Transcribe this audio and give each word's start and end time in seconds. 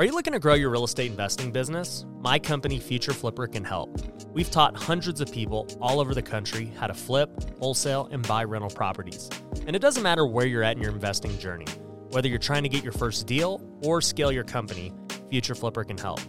Are 0.00 0.04
you 0.04 0.12
looking 0.12 0.32
to 0.32 0.38
grow 0.38 0.54
your 0.54 0.70
real 0.70 0.84
estate 0.84 1.10
investing 1.10 1.52
business? 1.52 2.06
My 2.20 2.38
company, 2.38 2.78
Future 2.78 3.12
Flipper, 3.12 3.46
can 3.46 3.62
help. 3.62 4.00
We've 4.32 4.50
taught 4.50 4.74
hundreds 4.74 5.20
of 5.20 5.30
people 5.30 5.68
all 5.78 6.00
over 6.00 6.14
the 6.14 6.22
country 6.22 6.72
how 6.78 6.86
to 6.86 6.94
flip, 6.94 7.30
wholesale, 7.58 8.08
and 8.10 8.26
buy 8.26 8.44
rental 8.44 8.70
properties. 8.70 9.28
And 9.66 9.76
it 9.76 9.80
doesn't 9.80 10.02
matter 10.02 10.24
where 10.24 10.46
you're 10.46 10.62
at 10.62 10.74
in 10.74 10.82
your 10.82 10.90
investing 10.90 11.38
journey. 11.38 11.66
Whether 12.12 12.28
you're 12.28 12.38
trying 12.38 12.62
to 12.62 12.70
get 12.70 12.82
your 12.82 12.94
first 12.94 13.26
deal 13.26 13.60
or 13.84 14.00
scale 14.00 14.32
your 14.32 14.42
company, 14.42 14.90
Future 15.28 15.54
Flipper 15.54 15.84
can 15.84 15.98
help. 15.98 16.20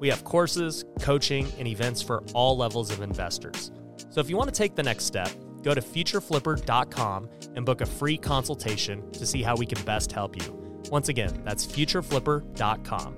We 0.00 0.08
have 0.08 0.24
courses, 0.24 0.84
coaching, 0.98 1.46
and 1.56 1.68
events 1.68 2.02
for 2.02 2.24
all 2.34 2.56
levels 2.56 2.90
of 2.90 3.00
investors. 3.00 3.70
So 4.08 4.20
if 4.20 4.28
you 4.28 4.36
want 4.36 4.52
to 4.52 4.58
take 4.58 4.74
the 4.74 4.82
next 4.82 5.04
step, 5.04 5.30
go 5.62 5.72
to 5.72 5.80
futureflipper.com 5.80 7.28
and 7.54 7.64
book 7.64 7.80
a 7.80 7.86
free 7.86 8.18
consultation 8.18 9.08
to 9.12 9.24
see 9.24 9.44
how 9.44 9.54
we 9.54 9.66
can 9.66 9.80
best 9.84 10.10
help 10.10 10.36
you. 10.36 10.59
Once 10.90 11.08
again, 11.08 11.40
that's 11.44 11.66
futureflipper.com. 11.66 13.16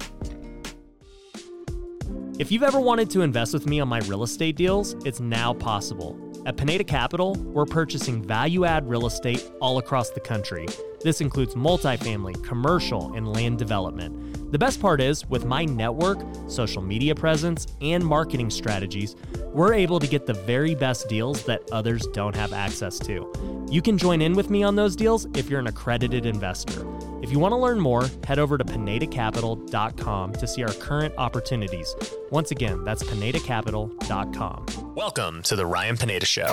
If 2.39 2.51
you've 2.51 2.63
ever 2.63 2.81
wanted 2.81 3.11
to 3.11 3.21
invest 3.21 3.53
with 3.53 3.67
me 3.67 3.81
on 3.81 3.89
my 3.89 4.01
real 4.01 4.23
estate 4.23 4.57
deals, 4.57 4.95
it's 5.05 5.21
now 5.21 5.53
possible. 5.55 6.19
At 6.45 6.57
Pineda 6.57 6.83
Capital, 6.83 7.35
we're 7.35 7.67
purchasing 7.67 8.21
value 8.23 8.65
add 8.65 8.89
real 8.89 9.07
estate 9.07 9.49
all 9.61 9.79
across 9.79 10.11
the 10.11 10.21
country. 10.21 10.67
This 11.03 11.21
includes 11.21 11.55
multifamily, 11.55 12.43
commercial, 12.43 13.13
and 13.15 13.33
land 13.33 13.59
development. 13.59 14.51
The 14.51 14.59
best 14.59 14.81
part 14.81 15.01
is, 15.01 15.25
with 15.29 15.45
my 15.45 15.65
network, 15.65 16.19
social 16.49 16.83
media 16.83 17.15
presence, 17.15 17.69
and 17.81 18.05
marketing 18.05 18.51
strategies, 18.51 19.15
we're 19.53 19.75
able 19.75 20.01
to 20.01 20.07
get 20.07 20.27
the 20.27 20.35
very 20.35 20.75
best 20.75 21.09
deals 21.09 21.45
that 21.45 21.63
others 21.71 22.07
don't 22.09 22.35
have 22.35 22.53
access 22.53 22.99
to. 23.01 23.67
You 23.71 23.83
can 23.83 23.97
join 23.97 24.21
in 24.21 24.35
with 24.35 24.51
me 24.51 24.63
on 24.63 24.75
those 24.75 24.97
deals 24.97 25.27
if 25.35 25.49
you're 25.49 25.61
an 25.61 25.69
accredited 25.69 26.27
investor. 26.27 26.85
If 27.23 27.31
you 27.31 27.39
want 27.39 27.53
to 27.53 27.57
learn 27.57 27.79
more, 27.79 28.09
head 28.27 28.41
over 28.41 28.59
to 28.59 28.65
PinedaCapital.com 28.65 30.33
to 30.33 30.47
see 30.47 30.65
our 30.65 30.73
current 30.75 31.15
opportunities. 31.19 31.95
Once 32.31 32.51
again, 32.51 32.83
that's 32.83 33.05
PinedaCapital.com. 33.05 34.95
Welcome 34.97 35.43
to 35.45 35.55
the 35.55 35.65
Ryan 35.65 35.97
Pineda 35.97 36.27
Show, 36.27 36.49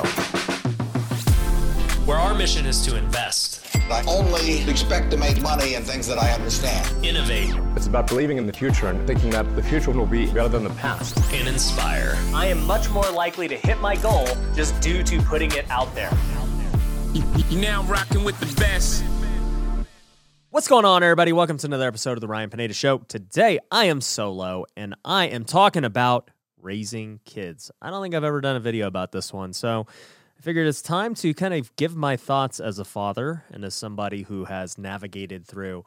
where 2.06 2.18
our 2.18 2.36
mission 2.36 2.68
is 2.68 2.86
to 2.86 2.96
invest, 2.98 3.66
I 3.90 4.04
only 4.08 4.62
expect 4.70 5.10
to 5.12 5.18
make 5.18 5.42
money 5.42 5.74
in 5.74 5.82
things 5.82 6.06
that 6.08 6.20
I 6.20 6.32
understand. 6.34 7.04
innovate, 7.04 7.56
It's 7.76 7.88
about 7.88 8.06
believing 8.08 8.38
in 8.38 8.46
the 8.46 8.54
future 8.54 8.88
and 8.90 9.08
thinking 9.08 9.32
that 9.32 9.56
the 9.56 9.64
future 9.64 9.90
will 9.90 10.06
be 10.06 10.28
better 10.28 10.50
than 10.50 10.64
the 10.64 10.70
past. 10.72 11.18
and 11.34 11.48
inspire. 11.48 12.16
I 12.36 12.46
am 12.46 12.64
much 12.68 12.90
more 12.92 13.10
likely 13.12 13.48
to 13.48 13.56
hit 13.58 13.82
my 13.82 13.96
goal 13.96 14.28
just 14.56 14.80
due 14.82 15.02
to 15.02 15.20
putting 15.24 15.52
it 15.54 15.66
out 15.72 15.94
there. 15.96 16.12
You 17.50 17.60
now 17.60 17.82
rocking 17.86 18.24
with 18.24 18.40
the 18.40 18.46
best. 18.62 19.04
What's 20.52 20.68
going 20.68 20.84
on, 20.84 21.04
everybody? 21.04 21.32
Welcome 21.32 21.60
to 21.60 21.68
another 21.68 21.88
episode 21.88 22.14
of 22.14 22.22
the 22.22 22.28
Ryan 22.28 22.50
Pineda 22.50 22.74
Show. 22.74 22.98
Today, 22.98 23.60
I 23.70 23.86
am 23.86 24.02
solo 24.02 24.66
and 24.76 24.96
I 25.06 25.28
am 25.28 25.46
talking 25.46 25.86
about 25.86 26.32
raising 26.60 27.20
kids. 27.24 27.70
I 27.80 27.92
don't 27.92 28.02
think 28.02 28.16
I've 28.16 28.24
ever 28.24 28.42
done 28.42 28.56
a 28.56 28.60
video 28.60 28.88
about 28.88 29.12
this 29.12 29.32
one, 29.32 29.54
so 29.54 29.86
I 30.40 30.42
figured 30.42 30.66
it's 30.66 30.82
time 30.82 31.14
to 31.16 31.36
kind 31.36 31.54
of 31.54 31.76
give 31.76 31.96
my 31.96 32.18
thoughts 32.18 32.60
as 32.60 32.80
a 32.80 32.84
father 32.84 33.44
and 33.52 33.64
as 33.64 33.76
somebody 33.76 34.24
who 34.24 34.46
has 34.46 34.80
navigated 34.80 35.46
through 35.46 35.86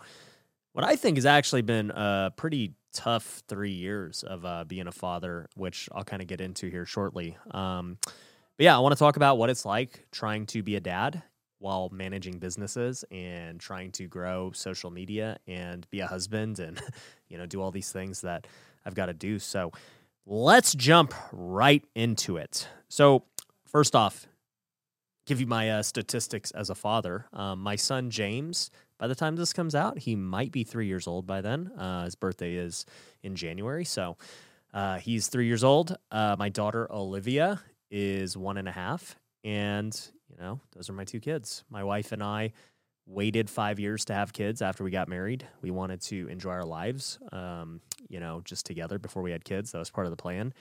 what 0.75 0.85
I 0.85 0.95
think 0.95 1.17
has 1.17 1.27
actually 1.27 1.63
been 1.63 1.91
a 1.91 2.33
pretty 2.37 2.75
tough 2.95 3.43
three 3.49 3.73
years 3.73 4.23
of 4.23 4.45
uh, 4.45 4.63
being 4.63 4.87
a 4.87 4.93
father, 4.93 5.49
which 5.57 5.89
I'll 5.91 6.05
kind 6.05 6.23
of 6.23 6.29
get 6.29 6.41
into 6.41 6.69
here 6.71 6.87
shortly. 6.87 7.37
Um, 7.51 7.99
but 8.05 8.15
yeah, 8.65 8.77
I 8.77 8.79
want 8.79 8.93
to 8.93 8.99
talk 9.01 9.17
about 9.17 9.39
what 9.39 9.51
it's 9.51 9.65
like 9.65 10.07
trying 10.13 10.47
to 10.47 10.63
be 10.63 10.77
a 10.77 10.81
dad 10.81 11.25
while 11.63 11.89
managing 11.91 12.39
businesses 12.39 13.05
and 13.11 13.61
trying 13.61 13.93
to 13.93 14.07
grow 14.07 14.51
social 14.53 14.91
media 14.91 15.39
and 15.47 15.89
be 15.91 16.01
a 16.01 16.07
husband 16.07 16.59
and 16.59 16.83
you 17.29 17.39
know 17.39 17.47
do 17.47 17.63
all 17.63 17.71
these 17.71 17.93
things 17.93 18.21
that 18.23 18.47
I've 18.85 18.95
got 18.95 19.07
to 19.07 19.15
do. 19.15 19.39
So 19.39 19.73
let's 20.27 20.75
jump 20.75 21.15
right 21.33 21.85
into 21.95 22.37
it. 22.37 22.69
So 22.89 23.25
first 23.67 23.95
off, 23.95 24.27
give 25.27 25.41
you 25.41 25.47
my 25.47 25.71
uh, 25.71 25.83
statistics 25.83 26.51
as 26.51 26.69
a 26.69 26.75
father. 26.75 27.27
Um, 27.33 27.61
my 27.61 27.77
son 27.77 28.11
James, 28.11 28.71
by 28.99 29.07
the 29.07 29.15
time 29.15 29.37
this 29.37 29.53
comes 29.53 29.75
out, 29.75 30.01
he 30.01 30.17
might 30.17 30.53
be 30.53 30.65
three 30.65 30.87
years 30.87 31.07
old 31.07 31.27
by 31.27 31.41
then. 31.41 31.71
Uh, 31.79 32.05
his 32.05 32.15
birthday 32.15 32.55
is 32.55 32.85
in 33.23 33.37
January, 33.37 33.85
so 33.85 34.17
uh, 34.75 34.99
he's 34.99 35.29
three 35.29 35.47
years 35.47 35.63
old. 35.65 35.97
Uh, 36.11 36.37
my 36.39 36.49
daughter 36.49 36.91
Olivia 36.93 37.61
is 37.91 38.37
one 38.37 38.57
and 38.59 38.69
a 38.69 38.73
half, 38.73 39.17
and 39.45 40.11
you 40.33 40.43
know 40.43 40.61
those 40.75 40.89
are 40.89 40.93
my 40.93 41.05
two 41.05 41.21
kids. 41.21 41.65
My 41.71 41.85
wife 41.85 42.13
and 42.13 42.23
I 42.23 42.53
waited 43.07 43.51
five 43.51 43.79
years 43.79 44.05
to 44.07 44.15
have 44.15 44.33
kids 44.33 44.63
after 44.63 44.85
we 44.85 44.91
got 44.91 45.09
married. 45.09 45.47
We 45.61 45.71
wanted 45.71 46.01
to 46.03 46.29
enjoy 46.29 46.51
our 46.51 46.65
lives, 46.65 47.19
um, 47.33 47.81
you 48.09 48.21
know, 48.21 48.43
just 48.45 48.65
together 48.65 48.99
before 48.99 49.23
we 49.23 49.33
had 49.33 49.45
kids. 49.45 49.73
That 49.73 49.79
was 49.79 49.91
part 49.91 50.07
of 50.07 50.13
the 50.13 50.17
plan. 50.17 50.55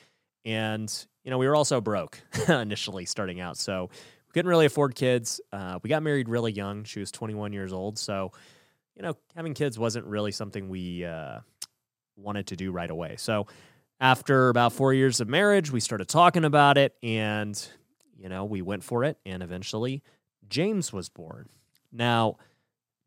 And, 0.43 0.91
you 1.23 1.29
know, 1.29 1.37
we 1.37 1.47
were 1.47 1.55
also 1.55 1.79
broke 1.81 2.19
initially 2.49 3.05
starting 3.05 3.39
out. 3.39 3.57
So 3.57 3.89
we 3.91 4.31
couldn't 4.33 4.49
really 4.49 4.65
afford 4.65 4.95
kids. 4.95 5.39
Uh, 5.53 5.79
we 5.83 5.89
got 5.89 6.01
married 6.01 6.29
really 6.29 6.51
young. 6.51 6.83
She 6.83 6.99
was 6.99 7.11
21 7.11 7.53
years 7.53 7.73
old. 7.73 7.99
So, 7.99 8.31
you 8.95 9.03
know, 9.03 9.15
having 9.35 9.53
kids 9.53 9.77
wasn't 9.77 10.05
really 10.07 10.31
something 10.31 10.67
we 10.67 11.05
uh, 11.05 11.39
wanted 12.15 12.47
to 12.47 12.55
do 12.55 12.71
right 12.71 12.89
away. 12.89 13.15
So 13.17 13.45
after 13.99 14.49
about 14.49 14.73
four 14.73 14.93
years 14.95 15.21
of 15.21 15.29
marriage, 15.29 15.71
we 15.71 15.79
started 15.79 16.07
talking 16.07 16.43
about 16.43 16.79
it 16.79 16.95
and, 17.03 17.55
you 18.21 18.29
know, 18.29 18.45
we 18.45 18.61
went 18.61 18.83
for 18.83 19.03
it. 19.03 19.17
And 19.25 19.41
eventually, 19.41 20.03
James 20.47 20.93
was 20.93 21.09
born. 21.09 21.49
Now, 21.91 22.37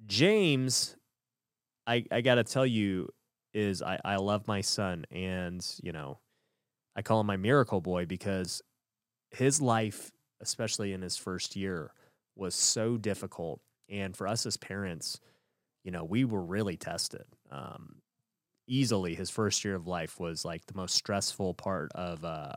James, 0.07 0.97
I, 1.87 2.05
I 2.11 2.21
got 2.21 2.35
to 2.37 2.45
tell 2.45 2.67
you, 2.67 3.09
is 3.53 3.81
I, 3.83 4.01
I 4.05 4.17
love 4.17 4.49
my 4.49 4.61
son. 4.61 5.05
And, 5.13 5.65
you 5.83 5.93
know, 5.93 6.19
I 6.97 7.03
call 7.03 7.21
him 7.21 7.27
my 7.27 7.37
miracle 7.37 7.81
boy 7.81 8.07
because 8.07 8.63
his 9.31 9.61
life, 9.61 10.11
especially 10.41 10.93
in 10.93 11.03
his 11.03 11.17
first 11.17 11.55
year, 11.55 11.93
was 12.35 12.55
so 12.55 12.97
difficult. 12.97 13.61
And 13.89 14.17
for 14.17 14.27
us 14.27 14.47
as 14.47 14.57
parents, 14.57 15.21
you 15.85 15.93
know, 15.93 16.03
we 16.03 16.25
were 16.25 16.43
really 16.43 16.77
tested. 16.77 17.25
Um, 17.51 17.97
easily, 18.67 19.15
his 19.15 19.31
first 19.31 19.65
year 19.65 19.77
of 19.77 19.87
life 19.87 20.19
was 20.19 20.45
like 20.45 20.67
the 20.67 20.75
most 20.75 20.95
stressful 20.97 21.55
part 21.55 21.93
of 21.95 22.25
uh, 22.25 22.57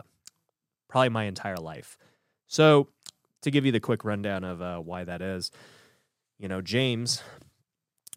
probably 0.88 1.09
my 1.09 1.25
entire 1.25 1.57
life. 1.57 1.97
So, 2.47 2.88
to 3.41 3.52
give 3.52 3.66
you 3.66 3.72
the 3.72 3.80
quick 3.80 4.03
rundown 4.03 4.44
of 4.44 4.62
uh, 4.62 4.80
why 4.80 5.03
that 5.03 5.22
is, 5.22 5.52
you 6.40 6.47
know, 6.47 6.62
James 6.62 7.22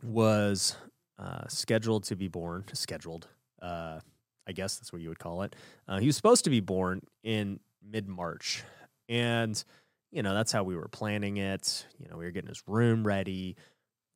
was 0.03 0.77
uh, 1.19 1.47
scheduled 1.49 2.05
to 2.05 2.17
be 2.17 2.29
born, 2.29 2.65
scheduled, 2.73 3.29
uh, 3.61 4.01
I 4.47 4.53
guess 4.53 4.77
that's 4.77 4.93
what 4.93 5.03
you 5.03 5.09
would 5.09 5.19
call 5.19 5.43
it. 5.43 5.55
Uh, 5.87 5.99
he 5.99 6.07
was 6.07 6.17
supposed 6.17 6.45
to 6.45 6.51
be 6.51 6.61
born 6.61 7.03
in 7.23 7.61
mid 7.83 8.09
March. 8.09 8.65
And, 9.09 9.63
you 10.11 10.23
know, 10.23 10.35
that's 10.35 10.53
how 10.53 10.65
we 10.65 10.77
were 10.77 10.89
planning 10.89 11.37
it. 11.37 11.87
You 11.99 12.09
know, 12.09 12.17
we 12.17 12.25
were 12.25 12.31
getting 12.31 12.49
his 12.49 12.63
room 12.67 13.07
ready, 13.07 13.57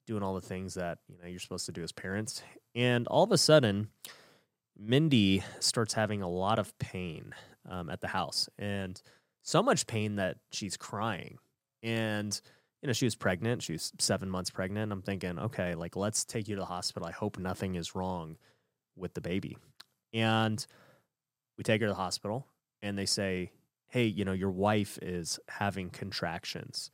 doing 0.06 0.22
all 0.22 0.34
the 0.34 0.40
things 0.40 0.74
that, 0.74 0.98
you 1.08 1.18
know, 1.20 1.28
you're 1.28 1.40
supposed 1.40 1.66
to 1.66 1.72
do 1.72 1.82
as 1.82 1.92
parents. 1.92 2.42
And 2.74 3.06
all 3.08 3.24
of 3.24 3.32
a 3.32 3.38
sudden, 3.38 3.88
Mindy 4.78 5.42
starts 5.60 5.94
having 5.94 6.22
a 6.22 6.28
lot 6.28 6.58
of 6.58 6.76
pain 6.78 7.34
um, 7.68 7.90
at 7.90 8.00
the 8.00 8.08
house 8.08 8.48
and 8.58 9.00
so 9.44 9.62
much 9.62 9.86
pain 9.86 10.16
that 10.16 10.38
she's 10.50 10.76
crying. 10.76 11.38
And, 11.82 12.38
you 12.82 12.86
know, 12.86 12.92
she 12.92 13.04
was 13.04 13.14
pregnant. 13.14 13.62
She 13.62 13.72
was 13.72 13.92
seven 13.98 14.28
months 14.28 14.50
pregnant. 14.50 14.90
I'm 14.90 15.02
thinking, 15.02 15.38
okay, 15.38 15.74
like, 15.74 15.96
let's 15.96 16.24
take 16.24 16.48
you 16.48 16.56
to 16.56 16.60
the 16.60 16.66
hospital. 16.66 17.06
I 17.06 17.12
hope 17.12 17.38
nothing 17.38 17.76
is 17.76 17.94
wrong 17.94 18.36
with 18.96 19.14
the 19.14 19.20
baby. 19.20 19.56
And 20.12 20.64
we 21.56 21.62
take 21.62 21.80
her 21.82 21.86
to 21.86 21.92
the 21.92 21.96
hospital 21.96 22.46
and 22.82 22.98
they 22.98 23.06
say, 23.06 23.52
hey, 23.88 24.04
you 24.04 24.24
know, 24.24 24.32
your 24.32 24.50
wife 24.50 24.98
is 25.02 25.38
having 25.48 25.90
contractions. 25.90 26.90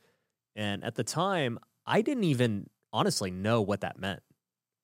And 0.55 0.83
at 0.83 0.95
the 0.95 1.03
time, 1.03 1.57
I 1.85 2.01
didn't 2.01 2.25
even 2.25 2.69
honestly 2.93 3.31
know 3.31 3.61
what 3.61 3.81
that 3.81 3.97
meant. 3.97 4.21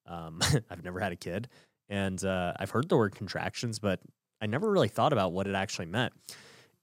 Um, 0.06 0.40
I've 0.70 0.84
never 0.84 1.00
had 1.00 1.12
a 1.12 1.18
kid 1.18 1.50
and 1.90 2.24
uh, 2.24 2.54
I've 2.58 2.72
heard 2.72 2.90
the 2.90 2.98
word 2.98 3.16
contractions, 3.16 3.80
but 3.80 4.00
I 4.42 4.46
never 4.46 4.70
really 4.70 4.88
thought 4.88 5.14
about 5.14 5.32
what 5.34 5.48
it 5.48 5.56
actually 5.56 5.88
meant. 5.88 6.14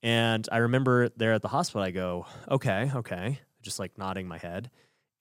And 0.04 0.46
I 0.52 0.58
remember 0.58 1.08
there 1.16 1.32
at 1.32 1.40
the 1.40 1.48
hospital, 1.48 1.82
I 1.82 1.90
go, 1.90 2.26
okay, 2.50 2.90
okay, 2.94 3.40
just 3.62 3.78
like 3.78 3.96
nodding 3.96 4.28
my 4.28 4.36
head. 4.36 4.70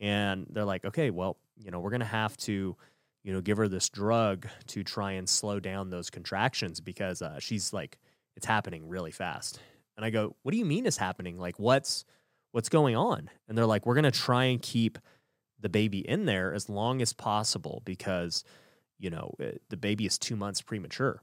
And 0.02 0.46
they're 0.50 0.66
like, 0.66 0.84
okay, 0.84 1.10
well, 1.10 1.38
you 1.58 1.72
know, 1.72 1.80
we're 1.80 1.90
going 1.90 2.02
to 2.02 2.06
have 2.06 2.36
to, 2.40 2.76
you 3.24 3.34
know, 3.34 3.40
give 3.40 3.56
her 3.56 3.70
this 3.70 3.88
drug 3.88 4.46
to 4.68 4.84
try 4.84 5.14
and 5.14 5.28
slow 5.28 5.62
down 5.62 5.90
those 5.90 6.10
contractions 6.10 6.82
because 6.82 7.22
uh, 7.22 7.40
she's 7.40 7.72
like, 7.72 7.98
it's 8.36 8.46
happening 8.46 8.90
really 8.90 9.12
fast. 9.12 9.58
And 9.96 10.06
I 10.06 10.10
go, 10.10 10.36
what 10.44 10.52
do 10.52 10.58
you 10.58 10.66
mean 10.66 10.86
it's 10.86 10.98
happening? 10.98 11.40
Like, 11.40 11.58
what's, 11.58 12.04
what's 12.52 12.68
going 12.68 12.98
on? 12.98 13.30
And 13.48 13.58
they're 13.58 13.66
like, 13.66 13.86
we're 13.86 13.96
going 13.96 14.04
to 14.04 14.12
try 14.12 14.46
and 14.46 14.62
keep 14.62 14.98
the 15.62 15.70
baby 15.70 16.00
in 16.00 16.26
there 16.26 16.54
as 16.54 16.68
long 16.68 17.02
as 17.02 17.14
possible 17.14 17.82
because, 17.86 18.44
you 19.00 19.10
know, 19.10 19.34
uh, 19.42 19.52
the 19.70 19.78
baby 19.78 20.06
is 20.06 20.18
two 20.18 20.36
months 20.36 20.62
premature. 20.62 21.22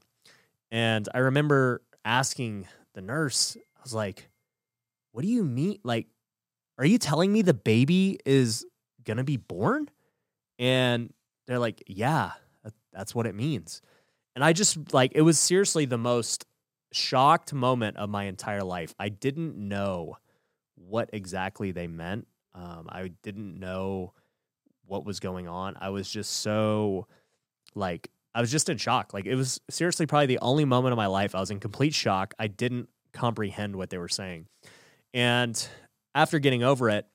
And 0.71 1.07
I 1.13 1.19
remember 1.19 1.83
asking 2.03 2.65
the 2.93 3.01
nurse, 3.01 3.57
I 3.57 3.79
was 3.83 3.93
like, 3.93 4.29
what 5.11 5.21
do 5.21 5.27
you 5.27 5.43
mean? 5.43 5.79
Like, 5.83 6.07
are 6.77 6.85
you 6.85 6.97
telling 6.97 7.31
me 7.31 7.41
the 7.41 7.53
baby 7.53 8.19
is 8.25 8.65
going 9.03 9.17
to 9.17 9.23
be 9.23 9.37
born? 9.37 9.89
And 10.57 11.13
they're 11.47 11.59
like, 11.59 11.83
yeah, 11.87 12.31
that's 12.93 13.15
what 13.15 13.25
it 13.25 13.35
means. 13.35 13.81
And 14.35 14.43
I 14.43 14.53
just 14.53 14.93
like 14.93 15.11
it 15.15 15.21
was 15.21 15.37
seriously 15.37 15.85
the 15.85 15.97
most 15.97 16.45
shocked 16.91 17.53
moment 17.53 17.97
of 17.97 18.09
my 18.09 18.25
entire 18.25 18.63
life. 18.63 18.93
I 18.99 19.09
didn't 19.09 19.57
know 19.57 20.17
what 20.75 21.09
exactly 21.13 21.71
they 21.71 21.87
meant. 21.87 22.27
Um, 22.53 22.87
I 22.89 23.11
didn't 23.23 23.59
know 23.59 24.13
what 24.85 25.05
was 25.05 25.19
going 25.19 25.47
on. 25.47 25.77
I 25.79 25.89
was 25.89 26.09
just 26.09 26.31
so 26.31 27.07
like 27.75 28.09
I 28.33 28.41
was 28.41 28.51
just 28.51 28.69
in 28.69 28.77
shock. 28.77 29.13
Like 29.13 29.25
it 29.25 29.35
was 29.35 29.59
seriously 29.69 30.05
probably 30.05 30.27
the 30.27 30.39
only 30.39 30.65
moment 30.65 30.93
of 30.93 30.97
my 30.97 31.07
life 31.07 31.35
I 31.35 31.39
was 31.39 31.51
in 31.51 31.59
complete 31.59 31.93
shock. 31.93 32.33
I 32.39 32.47
didn't 32.47 32.89
comprehend 33.13 33.75
what 33.75 33.89
they 33.89 33.97
were 33.97 34.09
saying. 34.09 34.47
And 35.13 35.67
after 36.15 36.39
getting 36.39 36.63
over 36.63 36.89
it, 36.89 37.05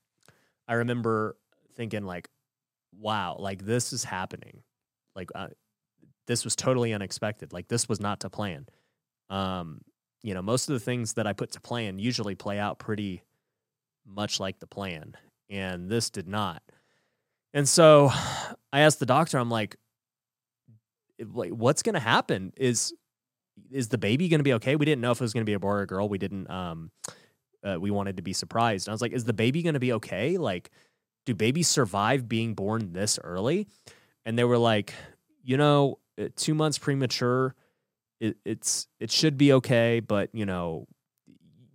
I 0.69 0.75
remember 0.75 1.37
thinking 1.75 2.05
like, 2.05 2.29
wow, 2.99 3.37
like 3.39 3.65
this 3.65 3.93
is 3.93 4.05
happening. 4.05 4.63
Like 5.15 5.31
uh, 5.35 5.49
this 6.27 6.45
was 6.45 6.57
totally 6.57 6.93
unexpected. 6.93 7.53
Like 7.53 7.69
this 7.69 7.89
was 7.89 8.01
not 8.01 8.21
to 8.21 8.31
plan. 8.31 8.67
Um, 9.31 9.81
you 10.23 10.35
know, 10.35 10.43
most 10.43 10.69
of 10.69 10.75
the 10.75 10.81
things 10.81 11.15
that 11.15 11.27
I 11.27 11.33
put 11.33 11.53
to 11.53 11.61
plan 11.61 11.99
usually 11.99 12.35
play 12.35 12.59
out 12.59 12.79
pretty 12.79 13.23
much 14.07 14.41
like 14.41 14.59
the 14.59 14.67
plan, 14.67 15.15
and 15.49 15.89
this 15.89 16.11
did 16.11 16.29
not. 16.29 16.63
And 17.55 17.69
so 17.69 18.11
I 18.73 18.81
asked 18.81 18.99
the 18.99 19.07
doctor, 19.07 19.39
I'm 19.39 19.51
like, 19.51 19.77
like 21.21 21.51
what's 21.51 21.83
going 21.83 21.95
to 21.95 22.01
happen? 22.01 22.53
Is 22.57 22.95
is 23.71 23.89
the 23.89 23.99
baby 23.99 24.29
going 24.29 24.41
to 24.41 24.45
be 24.45 24.55
okay? 24.55 24.77
We 24.77 24.85
didn't 24.85 25.01
know 25.01 25.13
if 25.13 25.21
it 25.21 25.25
was 25.25 25.33
going 25.33 25.45
to 25.45 25.51
be 25.51 25.55
a 25.55 25.61
boy 25.61 25.69
or 25.69 25.83
a 25.83 25.87
girl. 25.87 26.09
We 26.09 26.19
didn't 26.19 26.51
um 26.51 26.91
uh, 27.65 27.79
we 27.81 27.91
wanted 27.91 28.17
to 28.17 28.23
be 28.23 28.33
surprised. 28.33 28.87
And 28.87 28.93
I 28.93 28.95
was 28.95 29.03
like, 29.03 29.13
is 29.13 29.25
the 29.25 29.33
baby 29.33 29.63
going 29.63 29.75
to 29.75 29.81
be 29.81 29.93
okay? 29.95 30.39
Like 30.39 30.71
do 31.25 31.35
babies 31.35 31.69
survive 31.69 32.29
being 32.29 32.55
born 32.55 32.93
this 32.93 33.19
early? 33.25 33.67
And 34.25 34.39
they 34.39 34.45
were 34.45 34.59
like, 34.59 34.95
you 35.43 35.57
know, 35.57 35.99
2 36.37 36.55
months 36.55 36.79
premature 36.79 37.55
it, 38.21 38.37
it's 38.45 38.87
it 39.01 39.11
should 39.11 39.37
be 39.37 39.53
okay, 39.55 40.01
but 40.01 40.31
you 40.33 40.47
know, 40.47 40.87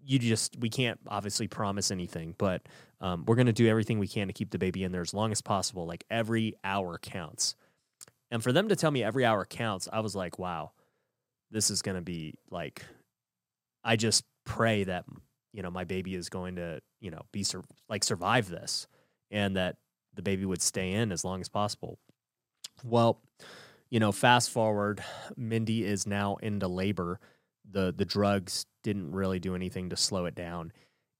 you 0.03 0.19
just 0.19 0.57
we 0.59 0.69
can't 0.69 0.99
obviously 1.07 1.47
promise 1.47 1.91
anything, 1.91 2.35
but 2.37 2.67
um, 2.99 3.25
we're 3.27 3.35
gonna 3.35 3.53
do 3.53 3.67
everything 3.67 3.99
we 3.99 4.07
can 4.07 4.27
to 4.27 4.33
keep 4.33 4.51
the 4.51 4.57
baby 4.57 4.83
in 4.83 4.91
there 4.91 5.01
as 5.01 5.13
long 5.13 5.31
as 5.31 5.41
possible. 5.41 5.85
Like 5.85 6.03
every 6.09 6.55
hour 6.63 6.97
counts, 6.97 7.55
and 8.31 8.41
for 8.41 8.51
them 8.51 8.69
to 8.69 8.75
tell 8.75 8.91
me 8.91 9.03
every 9.03 9.25
hour 9.25 9.45
counts, 9.45 9.87
I 9.91 9.99
was 9.99 10.15
like, 10.15 10.39
wow, 10.39 10.71
this 11.51 11.69
is 11.69 11.81
gonna 11.81 12.01
be 12.01 12.35
like. 12.49 12.83
I 13.83 13.95
just 13.95 14.23
pray 14.45 14.83
that 14.83 15.05
you 15.53 15.63
know 15.63 15.71
my 15.71 15.83
baby 15.83 16.15
is 16.15 16.29
going 16.29 16.55
to 16.55 16.81
you 16.99 17.11
know 17.11 17.21
be 17.31 17.43
sur- 17.43 17.63
like 17.89 18.03
survive 18.03 18.49
this, 18.49 18.87
and 19.29 19.55
that 19.55 19.77
the 20.13 20.21
baby 20.21 20.45
would 20.45 20.61
stay 20.61 20.93
in 20.93 21.11
as 21.11 21.23
long 21.23 21.41
as 21.41 21.49
possible. 21.49 21.97
Well, 22.83 23.19
you 23.89 23.99
know, 23.99 24.11
fast 24.11 24.49
forward, 24.49 25.03
Mindy 25.35 25.83
is 25.85 26.07
now 26.07 26.37
into 26.37 26.67
labor. 26.67 27.19
The 27.69 27.93
the 27.95 28.05
drugs 28.05 28.65
didn't 28.83 29.11
really 29.11 29.39
do 29.39 29.55
anything 29.55 29.89
to 29.89 29.97
slow 29.97 30.25
it 30.25 30.35
down. 30.35 30.71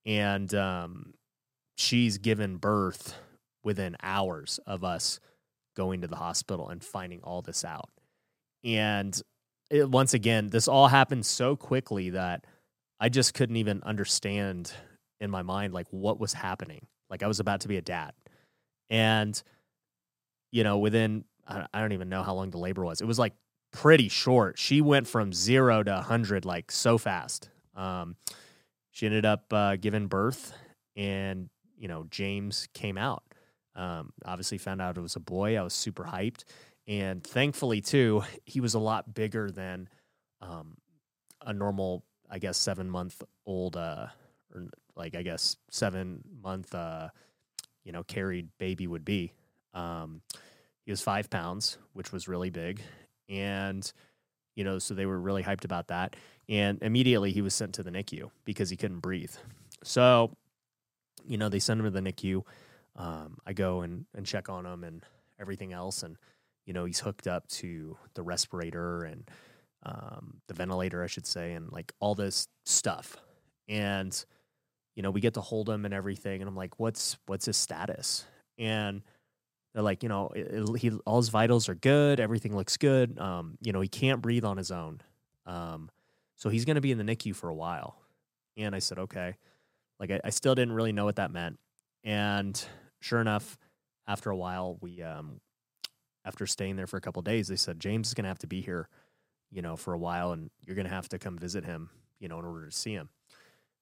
And 0.06 0.54
um, 0.56 1.14
she's 1.78 2.18
given 2.18 2.58
birth 2.58 3.16
within 3.64 3.96
hours 4.02 4.60
of 4.66 4.84
us 4.84 5.20
going 5.76 6.02
to 6.02 6.08
the 6.08 6.16
hospital 6.16 6.70
and 6.70 6.84
finding 6.84 7.22
all 7.24 7.42
this 7.42 7.64
out. 7.66 7.90
And 8.64 9.20
it, 9.70 9.90
once 9.90 10.14
again, 10.14 10.50
this 10.50 10.68
all 10.68 10.88
happened 10.88 11.26
so 11.26 11.56
quickly 11.56 12.12
that 12.12 12.46
I 13.00 13.10
just 13.10 13.34
couldn't 13.34 13.58
even 13.58 13.82
understand 13.84 14.72
in 15.20 15.32
my 15.32 15.42
mind 15.42 15.74
like 15.74 15.88
what 15.92 16.20
was 16.20 16.34
happening. 16.34 16.86
Like 17.10 17.24
I 17.24 17.28
was 17.28 17.40
about 17.40 17.62
to 17.62 17.68
be 17.68 17.78
a 17.78 17.82
dad. 17.82 18.14
And 18.90 19.42
you 20.52 20.64
know, 20.64 20.78
within 20.80 21.24
I 21.48 21.82
don't 21.82 21.92
even 21.94 22.10
know 22.10 22.24
how 22.24 22.34
long 22.34 22.50
the 22.50 22.58
labor 22.58 22.84
was. 22.86 23.02
It 23.02 23.06
was 23.06 23.20
like 23.20 23.34
pretty 23.72 24.10
short. 24.10 24.58
She 24.58 24.82
went 24.82 25.08
from 25.08 25.34
zero 25.34 25.84
to 25.84 25.92
100 25.92 26.46
like 26.46 26.72
so 26.72 26.98
fast. 26.98 27.50
Um, 27.76 28.16
she 28.92 29.06
ended 29.06 29.26
up 29.26 29.52
uh, 29.52 29.78
giving 29.78 30.08
birth, 30.08 30.54
and, 30.96 31.50
you 31.78 31.88
know, 31.88 32.06
James 32.10 32.68
came 32.74 32.98
out. 32.98 33.24
Um, 33.76 34.12
obviously, 34.26 34.58
found 34.58 34.82
out 34.82 34.98
it 34.98 35.02
was 35.02 35.16
a 35.16 35.22
boy. 35.22 35.58
I 35.58 35.62
was 35.62 35.74
super 35.74 36.04
hyped. 36.04 36.44
And 36.88 37.24
thankfully, 37.24 37.82
too, 37.82 38.24
he 38.46 38.60
was 38.60 38.74
a 38.74 38.80
lot 38.80 39.14
bigger 39.14 39.52
than 39.52 39.88
um, 40.42 40.78
a 41.46 41.54
normal, 41.54 42.04
I 42.30 42.40
guess, 42.40 42.58
seven 42.58 42.90
month 42.90 43.22
old, 43.46 43.78
uh, 43.78 44.08
or 44.54 44.68
like, 44.96 45.16
I 45.16 45.22
guess, 45.22 45.56
seven 45.70 46.22
month, 46.44 46.74
uh, 46.76 47.10
you 47.84 47.92
know, 47.92 48.04
carried 48.04 48.50
baby 48.58 48.88
would 48.88 49.06
be. 49.06 49.34
Um, 49.74 50.22
he 50.86 50.92
was 50.92 51.02
five 51.02 51.30
pounds, 51.30 51.78
which 51.94 52.12
was 52.12 52.28
really 52.28 52.50
big. 52.50 52.82
And, 53.30 53.90
you 54.56 54.64
know, 54.64 54.80
so 54.80 54.94
they 54.94 55.06
were 55.06 55.20
really 55.20 55.44
hyped 55.44 55.64
about 55.64 55.88
that. 55.88 56.16
And 56.50 56.82
immediately 56.82 57.32
he 57.32 57.42
was 57.42 57.54
sent 57.54 57.76
to 57.76 57.84
the 57.84 57.92
NICU 57.92 58.30
because 58.44 58.70
he 58.70 58.76
couldn't 58.76 59.00
breathe. 59.00 59.34
So, 59.84 60.36
you 61.26 61.38
know, 61.38 61.50
they 61.50 61.60
sent 61.60 61.80
him 61.80 61.86
to 61.86 61.92
the 61.92 62.02
NICU. 62.02 62.44
Um, 62.96 63.38
I 63.46 63.54
go 63.54 63.82
and, 63.82 64.06
and 64.16 64.26
check 64.26 64.50
on 64.50 64.66
him 64.66 64.84
and 64.84 65.04
everything 65.40 65.74
else. 65.74 66.04
And, 66.04 66.18
you 66.66 66.74
know, 66.74 66.86
he's 66.86 67.00
hooked 67.00 67.28
up 67.28 67.48
to 67.50 67.98
the 68.14 68.24
respirator 68.24 69.04
and 69.04 69.30
um, 69.84 70.42
the 70.48 70.54
ventilator, 70.54 71.04
I 71.04 71.08
should 71.08 71.26
say, 71.26 71.54
and 71.54 71.72
like 71.72 71.94
all 72.00 72.16
this 72.16 72.48
stuff. 72.66 73.18
And, 73.68 74.24
you 74.96 75.04
know, 75.04 75.12
we 75.12 75.22
get 75.22 75.36
to 75.36 75.42
hold 75.42 75.70
him 75.70 75.86
and 75.86 75.94
everything. 75.94 76.42
And 76.42 76.50
I'm 76.50 76.56
like, 76.56 76.80
what's, 76.80 77.18
what's 77.26 77.46
his 77.46 77.58
status? 77.58 78.26
And, 78.58 79.02
they're 79.74 79.84
like, 79.84 80.04
you 80.04 80.10
know, 80.10 80.32
he 80.78 80.92
all 81.06 81.18
his 81.18 81.30
vitals 81.30 81.70
are 81.70 81.76
good, 81.76 82.20
everything 82.20 82.56
looks 82.56 82.78
good. 82.78 83.18
Um, 83.20 83.58
you 83.62 83.72
know, 83.72 83.82
he 83.82 83.88
can't 83.88 84.22
breathe 84.22 84.44
on 84.44 84.58
his 84.58 84.72
own, 84.72 85.02
um, 85.46 85.90
so 86.36 86.50
he's 86.50 86.66
going 86.66 86.76
to 86.76 86.82
be 86.82 86.92
in 86.92 86.98
the 86.98 87.04
NICU 87.04 87.36
for 87.36 87.50
a 87.50 87.54
while. 87.54 87.96
And 88.58 88.76
I 88.76 88.80
said, 88.80 89.00
okay. 89.00 89.36
Like 90.00 90.12
I, 90.12 90.20
I, 90.26 90.30
still 90.32 90.56
didn't 90.56 90.74
really 90.74 90.92
know 90.92 91.06
what 91.06 91.18
that 91.18 91.32
meant, 91.32 91.60
and 92.04 92.62
sure 93.02 93.20
enough, 93.20 93.58
after 94.08 94.30
a 94.30 94.36
while, 94.36 94.78
we 94.82 95.02
um, 95.04 95.42
after 96.26 96.48
staying 96.48 96.76
there 96.78 96.88
for 96.88 96.98
a 96.98 97.02
couple 97.02 97.22
days, 97.22 97.48
they 97.48 97.56
said 97.56 97.80
James 97.80 98.08
is 98.08 98.14
going 98.14 98.24
to 98.24 98.30
have 98.30 98.40
to 98.40 98.48
be 98.48 98.62
here, 98.62 98.88
you 99.52 99.62
know, 99.62 99.76
for 99.76 99.94
a 99.94 99.98
while, 99.98 100.32
and 100.32 100.50
you're 100.66 100.76
going 100.76 100.88
to 100.88 100.94
have 100.94 101.10
to 101.10 101.20
come 101.20 101.38
visit 101.38 101.66
him, 101.66 101.90
you 102.20 102.28
know, 102.28 102.40
in 102.40 102.46
order 102.46 102.66
to 102.66 102.72
see 102.72 102.94
him. 102.94 103.10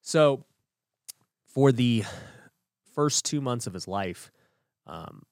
So, 0.02 0.46
for 1.46 1.72
the 1.72 2.04
first 2.94 3.26
two 3.26 3.42
months 3.42 3.68
of 3.68 3.74
his 3.74 3.88
life, 3.88 4.32
um, 4.88 5.24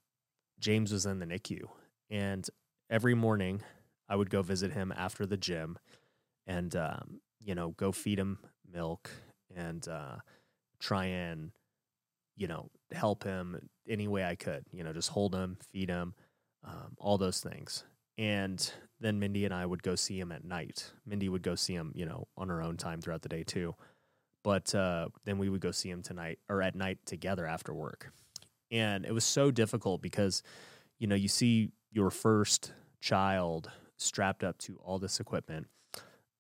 James 0.60 0.92
was 0.92 1.06
in 1.06 1.20
the 1.20 1.26
NICU. 1.26 1.62
And 2.10 2.48
every 2.90 3.14
morning 3.14 3.62
I 4.10 4.16
would 4.16 4.30
go 4.30 4.42
visit 4.42 4.72
him 4.72 4.94
after 4.96 5.26
the 5.26 5.38
gym 5.38 5.78
and, 6.46 6.76
um, 6.76 7.22
you 7.40 7.56
know, 7.56 7.72
go 7.72 7.92
feed 7.92 8.20
him 8.20 8.40
milk 8.72 9.10
and 9.56 9.88
uh, 9.88 10.18
try 10.80 11.06
and, 11.06 11.52
you 12.38 12.48
know, 12.48 12.70
help 12.92 13.24
him 13.24 13.70
any 13.90 14.08
way 14.08 14.24
I 14.24 14.36
could, 14.36 14.64
you 14.72 14.84
know, 14.84 14.94
just 14.94 15.10
hold 15.10 15.36
him, 15.36 15.58
feed 15.72 15.90
him, 15.90 16.14
um, 16.64 16.96
all 16.98 17.18
those 17.18 17.42
things. 17.42 17.84
And 18.18 18.72
then 19.00 19.20
Mindy 19.20 19.46
and 19.46 19.54
I 19.54 19.66
would 19.66 19.84
go 19.84 19.96
see 19.96 20.20
him 20.20 20.32
at 20.32 20.44
night. 20.44 20.92
Mindy 21.06 21.30
would 21.30 21.44
go 21.44 21.56
see 21.56 21.74
him, 21.74 21.92
you 21.96 22.06
know, 22.06 22.28
on 22.38 22.50
her 22.50 22.62
own 22.62 22.78
time 22.78 23.02
throughout 23.02 23.22
the 23.22 23.30
day 23.30 23.44
too. 23.44 23.76
But 24.44 24.74
uh, 24.74 25.10
then 25.26 25.38
we 25.38 25.50
would 25.50 25.62
go 25.62 25.72
see 25.72 25.90
him 25.90 26.02
tonight 26.02 26.40
or 26.48 26.62
at 26.62 26.76
night 26.76 27.00
together 27.06 27.46
after 27.46 27.74
work 27.74 28.14
and 28.72 29.06
it 29.06 29.14
was 29.14 29.24
so 29.24 29.52
difficult 29.52 30.02
because 30.02 30.44
you 31.00 31.08
know 31.08 31.16
you 31.16 31.28
see 31.28 31.72
your 31.92 32.10
first 32.10 32.74
child 33.00 33.72
strapped 33.98 34.44
up 34.44 34.58
to 34.58 34.78
all 34.84 35.00
this 35.00 35.20
equipment 35.20 35.68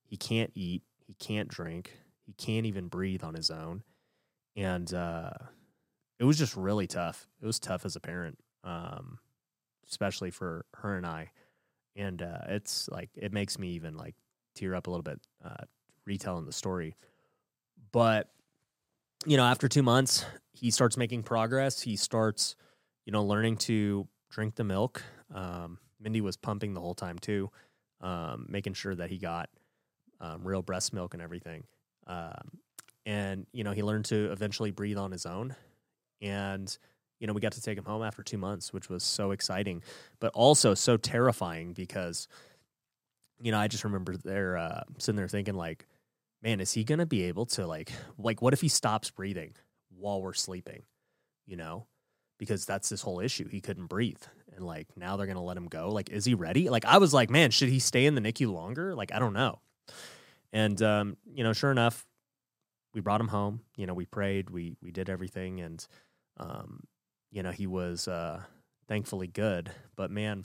he 0.05 0.17
can't 0.17 0.51
eat 0.55 0.83
he 1.05 1.13
can't 1.13 1.47
drink 1.47 1.97
he 2.25 2.33
can't 2.33 2.65
even 2.65 2.87
breathe 2.87 3.23
on 3.23 3.33
his 3.33 3.49
own 3.49 3.83
and 4.55 4.93
uh, 4.93 5.31
it 6.19 6.23
was 6.23 6.37
just 6.37 6.55
really 6.55 6.87
tough 6.87 7.27
it 7.41 7.45
was 7.45 7.59
tough 7.59 7.85
as 7.85 7.95
a 7.95 7.99
parent 7.99 8.37
um, 8.63 9.19
especially 9.89 10.31
for 10.31 10.65
her 10.75 10.97
and 10.97 11.05
i 11.05 11.29
and 11.95 12.21
uh, 12.21 12.39
it's 12.49 12.87
like 12.89 13.09
it 13.15 13.33
makes 13.33 13.57
me 13.57 13.69
even 13.69 13.95
like 13.95 14.15
tear 14.55 14.75
up 14.75 14.87
a 14.87 14.89
little 14.89 15.03
bit 15.03 15.19
uh, 15.43 15.63
retelling 16.05 16.45
the 16.45 16.51
story 16.51 16.95
but 17.91 18.29
you 19.25 19.37
know, 19.37 19.43
after 19.43 19.67
two 19.67 19.83
months, 19.83 20.25
he 20.53 20.71
starts 20.71 20.97
making 20.97 21.23
progress. 21.23 21.81
He 21.81 21.95
starts, 21.95 22.55
you 23.05 23.11
know, 23.11 23.23
learning 23.23 23.57
to 23.57 24.07
drink 24.29 24.55
the 24.55 24.63
milk. 24.63 25.03
Um, 25.33 25.79
Mindy 25.99 26.21
was 26.21 26.37
pumping 26.37 26.73
the 26.73 26.81
whole 26.81 26.93
time 26.93 27.17
too, 27.19 27.49
um, 28.01 28.45
making 28.49 28.73
sure 28.73 28.95
that 28.95 29.09
he 29.09 29.17
got 29.17 29.49
um, 30.21 30.47
real 30.47 30.61
breast 30.61 30.93
milk 30.93 31.13
and 31.13 31.21
everything. 31.21 31.63
Um, 32.05 32.59
and 33.05 33.47
you 33.51 33.63
know, 33.63 33.71
he 33.71 33.83
learned 33.83 34.05
to 34.05 34.31
eventually 34.31 34.71
breathe 34.71 34.97
on 34.97 35.11
his 35.11 35.25
own. 35.25 35.55
And 36.21 36.75
you 37.19 37.27
know, 37.27 37.33
we 37.33 37.41
got 37.41 37.53
to 37.53 37.61
take 37.61 37.77
him 37.77 37.85
home 37.85 38.03
after 38.03 38.21
two 38.23 38.37
months, 38.37 38.71
which 38.71 38.89
was 38.89 39.03
so 39.03 39.31
exciting, 39.31 39.81
but 40.19 40.31
also 40.33 40.73
so 40.73 40.97
terrifying 40.97 41.73
because, 41.73 42.27
you 43.41 43.51
know, 43.51 43.57
I 43.57 43.67
just 43.67 43.83
remember 43.83 44.15
there 44.17 44.57
uh, 44.57 44.83
sitting 44.99 45.17
there 45.17 45.27
thinking 45.27 45.55
like, 45.55 45.85
man, 46.43 46.59
is 46.59 46.73
he 46.73 46.83
to 46.83 47.05
be 47.05 47.23
able 47.23 47.45
to 47.47 47.65
like 47.65 47.91
like 48.17 48.41
what 48.41 48.53
if 48.53 48.61
he 48.61 48.67
stops 48.67 49.09
breathing 49.09 49.53
while 49.89 50.21
we're 50.21 50.33
sleeping, 50.33 50.83
you 51.45 51.57
know? 51.57 51.87
Because 52.37 52.65
that's 52.65 52.89
this 52.89 53.01
whole 53.01 53.19
issue. 53.19 53.47
He 53.47 53.61
couldn't 53.61 53.87
breathe. 53.87 54.21
and 54.55 54.63
like 54.65 54.87
now 54.95 55.17
they're 55.17 55.25
gonna 55.27 55.43
let 55.43 55.57
him 55.57 55.67
go. 55.67 55.89
Like, 55.89 56.09
is 56.09 56.25
he 56.25 56.35
ready? 56.35 56.69
Like, 56.69 56.85
I 56.85 56.99
was 56.99 57.13
like, 57.13 57.31
man, 57.31 57.49
should 57.49 57.69
he 57.69 57.79
stay 57.79 58.05
in 58.05 58.13
the 58.13 58.21
NICU 58.21 58.51
longer? 58.53 58.93
Like, 58.93 59.11
I 59.11 59.17
don't 59.19 59.33
know. 59.33 59.59
And 60.53 60.79
um, 60.83 61.17
you 61.33 61.43
know, 61.43 61.53
sure 61.53 61.71
enough, 61.71 62.05
we 62.93 63.01
brought 63.01 63.21
him 63.21 63.27
home. 63.29 63.61
You 63.75 63.87
know, 63.87 63.93
we 63.95 64.05
prayed, 64.05 64.49
we 64.51 64.75
we 64.81 64.91
did 64.91 65.09
everything, 65.09 65.61
and 65.61 65.85
um, 66.37 66.83
you 67.31 67.43
know, 67.43 67.51
he 67.51 67.67
was 67.67 68.07
uh, 68.07 68.41
thankfully 68.87 69.27
good. 69.27 69.71
But 69.95 70.11
man, 70.11 70.43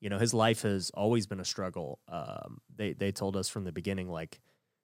you 0.00 0.08
know, 0.08 0.18
his 0.18 0.34
life 0.34 0.62
has 0.62 0.90
always 0.90 1.26
been 1.26 1.40
a 1.40 1.44
struggle. 1.44 1.98
Um, 2.08 2.58
they 2.74 2.92
they 2.92 3.12
told 3.12 3.36
us 3.36 3.48
from 3.48 3.64
the 3.64 3.72
beginning, 3.72 4.08
like, 4.08 4.40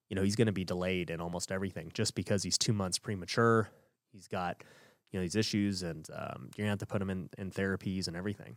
you 0.08 0.16
know, 0.16 0.22
he's 0.22 0.36
going 0.36 0.46
to 0.46 0.52
be 0.52 0.64
delayed 0.64 1.10
in 1.10 1.20
almost 1.20 1.50
everything 1.50 1.90
just 1.94 2.14
because 2.14 2.42
he's 2.42 2.58
two 2.58 2.72
months 2.72 2.98
premature. 2.98 3.70
He's 4.12 4.28
got 4.28 4.62
you 5.10 5.18
know 5.18 5.24
these 5.24 5.36
issues, 5.36 5.82
and 5.82 6.08
um, 6.14 6.50
you're 6.56 6.64
gonna 6.64 6.70
have 6.70 6.78
to 6.80 6.86
put 6.86 7.02
him 7.02 7.10
in 7.10 7.28
in 7.38 7.50
therapies 7.50 8.08
and 8.08 8.16
everything, 8.16 8.56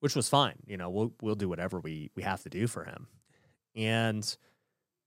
which 0.00 0.16
was 0.16 0.28
fine. 0.28 0.56
You 0.66 0.76
know, 0.76 0.90
we'll 0.90 1.12
we'll 1.22 1.34
do 1.34 1.48
whatever 1.48 1.80
we 1.80 2.10
we 2.14 2.22
have 2.22 2.42
to 2.42 2.48
do 2.48 2.66
for 2.66 2.84
him, 2.84 3.06
and 3.74 4.36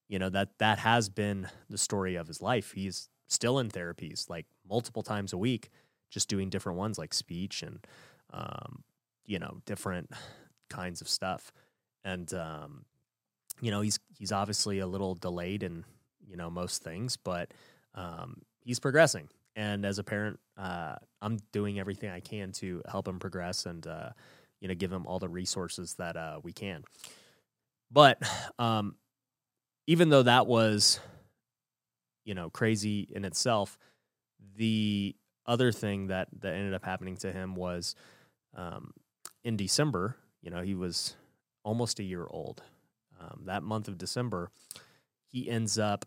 you 0.08 0.20
know 0.20 0.30
that 0.30 0.58
that 0.60 0.80
has 0.80 1.10
been 1.10 1.48
the 1.70 1.78
story 1.78 2.16
of 2.16 2.28
his 2.28 2.42
life. 2.42 2.72
He's 2.72 3.10
still 3.28 3.60
in 3.60 3.70
therapies 3.70 4.30
like 4.30 4.46
multiple 4.68 5.04
times 5.04 5.34
a 5.34 5.38
week, 5.38 5.70
just 6.10 6.30
doing 6.30 6.50
different 6.50 6.78
ones 6.78 6.98
like 6.98 7.14
speech 7.14 7.64
and 7.64 7.86
um, 8.32 8.84
you 9.26 9.40
know 9.40 9.62
different 9.66 10.10
kinds 10.70 11.02
of 11.02 11.10
stuff, 11.10 11.52
and 12.04 12.34
um, 12.34 12.86
you 13.62 13.72
know 13.72 13.82
he's 13.82 14.00
he's 14.18 14.32
obviously 14.32 14.80
a 14.80 14.88
little 14.88 15.16
delayed 15.16 15.64
in 15.64 15.84
you 16.28 16.38
know 16.38 16.50
most 16.50 16.84
things, 16.84 17.18
but 17.18 17.52
um, 17.96 18.42
he's 18.62 18.80
progressing. 18.80 19.30
And 19.56 19.86
as 19.86 20.00
a 20.00 20.04
parent, 20.04 20.40
uh, 20.58 20.96
I'm 21.22 21.40
doing 21.52 21.80
everything 21.80 22.10
I 22.10 22.22
can 22.22 22.54
to 22.54 22.82
help 22.90 23.08
him 23.08 23.20
progress 23.20 23.66
and 23.66 23.86
uh, 23.86 24.12
you 24.60 24.68
know 24.68 24.76
give 24.76 24.92
him 24.92 25.06
all 25.06 25.20
the 25.20 25.30
resources 25.30 25.96
that 25.96 26.16
uh, 26.16 26.40
we 26.44 26.54
can. 26.54 26.84
But 27.92 28.22
um, 28.60 28.96
even 29.88 30.10
though 30.10 30.24
that 30.24 30.48
was 30.48 31.00
you 32.26 32.36
know 32.36 32.50
crazy 32.50 33.08
in 33.14 33.26
itself, 33.26 33.78
the 34.56 35.16
other 35.50 35.72
thing 35.72 36.08
that 36.08 36.28
that 36.40 36.54
ended 36.54 36.74
up 36.74 36.86
happening 36.86 37.18
to 37.18 37.32
him 37.32 37.56
was 37.56 37.96
um, 38.56 38.94
in 39.44 39.58
December. 39.58 40.16
You 40.42 40.52
know, 40.52 40.62
he 40.62 40.76
was 40.76 41.16
almost 41.64 42.00
a 42.00 42.04
year 42.04 42.26
old. 42.30 42.62
Um, 43.20 43.42
that 43.46 43.64
month 43.64 43.88
of 43.90 43.98
December, 43.98 44.50
he 45.26 45.50
ends 45.50 45.78
up 45.78 46.06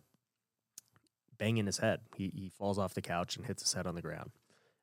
banging 1.37 1.65
his 1.65 1.77
head. 1.77 1.99
He 2.15 2.31
he 2.33 2.49
falls 2.49 2.79
off 2.79 2.93
the 2.93 3.01
couch 3.01 3.35
and 3.35 3.45
hits 3.45 3.61
his 3.61 3.73
head 3.73 3.85
on 3.85 3.95
the 3.95 4.01
ground, 4.01 4.31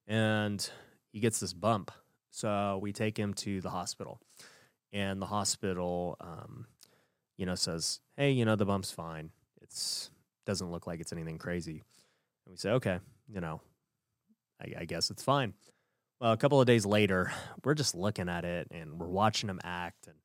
and 0.07 0.71
he 1.13 1.19
gets 1.19 1.41
this 1.41 1.53
bump. 1.53 1.91
So 2.31 2.79
we 2.81 2.93
take 2.93 3.19
him 3.19 3.35
to 3.35 3.61
the 3.61 3.71
hospital, 3.71 4.21
and 4.93 5.21
the 5.21 5.27
hospital, 5.27 6.17
um, 6.21 6.67
you 7.37 7.47
know, 7.47 7.57
says, 7.57 8.01
"Hey, 8.17 8.31
you 8.31 8.45
know, 8.45 8.57
the 8.57 8.67
bump's 8.67 8.93
fine. 8.93 9.31
It's 9.63 10.11
doesn't 10.45 10.71
look 10.71 10.87
like 10.87 11.01
it's 11.01 11.13
anything 11.13 11.39
crazy." 11.39 11.83
And 12.45 12.53
we 12.53 12.57
say, 12.57 12.71
"Okay, 12.71 13.01
you 13.29 13.41
know, 13.41 13.61
I, 14.61 14.81
I 14.81 14.85
guess 14.85 15.11
it's 15.11 15.23
fine." 15.23 15.55
Well, 16.21 16.33
a 16.33 16.37
couple 16.37 16.61
of 16.61 16.67
days 16.67 16.85
later, 16.85 17.33
we're 17.65 17.75
just 17.75 17.95
looking 17.95 18.29
at 18.29 18.45
it 18.45 18.69
and 18.71 18.99
we're 18.99 19.09
watching 19.09 19.49
him 19.49 19.61
act, 19.65 20.07
and 20.07 20.17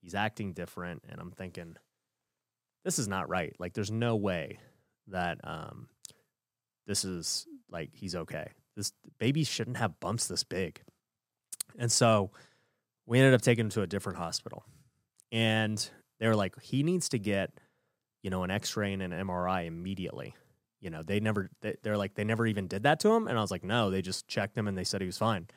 he's 0.00 0.14
acting 0.14 0.52
different, 0.52 1.02
and 1.08 1.20
I'm 1.20 1.30
thinking, 1.30 1.76
this 2.84 2.98
is 2.98 3.08
not 3.08 3.28
right. 3.28 3.54
Like, 3.58 3.74
there's 3.74 3.90
no 3.90 4.16
way 4.16 4.58
that 5.08 5.38
um, 5.44 5.88
this 6.86 7.04
is 7.04 7.46
like 7.70 7.90
he's 7.94 8.14
okay. 8.14 8.50
This 8.76 8.92
baby 9.18 9.44
shouldn't 9.44 9.76
have 9.76 9.98
bumps 10.00 10.26
this 10.26 10.44
big. 10.44 10.80
And 11.78 11.90
so 11.90 12.30
we 13.06 13.18
ended 13.18 13.34
up 13.34 13.42
taking 13.42 13.66
him 13.66 13.70
to 13.70 13.82
a 13.82 13.86
different 13.86 14.18
hospital. 14.18 14.64
And 15.32 15.88
they 16.18 16.28
were 16.28 16.36
like, 16.36 16.60
he 16.62 16.82
needs 16.82 17.08
to 17.10 17.18
get, 17.18 17.50
you 18.22 18.30
know, 18.30 18.42
an 18.44 18.50
x 18.50 18.76
ray 18.76 18.92
and 18.92 19.02
an 19.02 19.10
MRI 19.10 19.66
immediately. 19.66 20.34
You 20.80 20.90
know, 20.90 21.02
they 21.02 21.20
never, 21.20 21.50
they, 21.60 21.74
they're 21.82 21.96
like, 21.96 22.14
they 22.14 22.24
never 22.24 22.46
even 22.46 22.68
did 22.68 22.84
that 22.84 23.00
to 23.00 23.10
him. 23.12 23.26
And 23.26 23.36
I 23.36 23.40
was 23.40 23.50
like, 23.50 23.64
no, 23.64 23.90
they 23.90 24.02
just 24.02 24.28
checked 24.28 24.56
him 24.56 24.68
and 24.68 24.78
they 24.78 24.84
said 24.84 25.00
he 25.00 25.06
was 25.06 25.18
fine. 25.18 25.48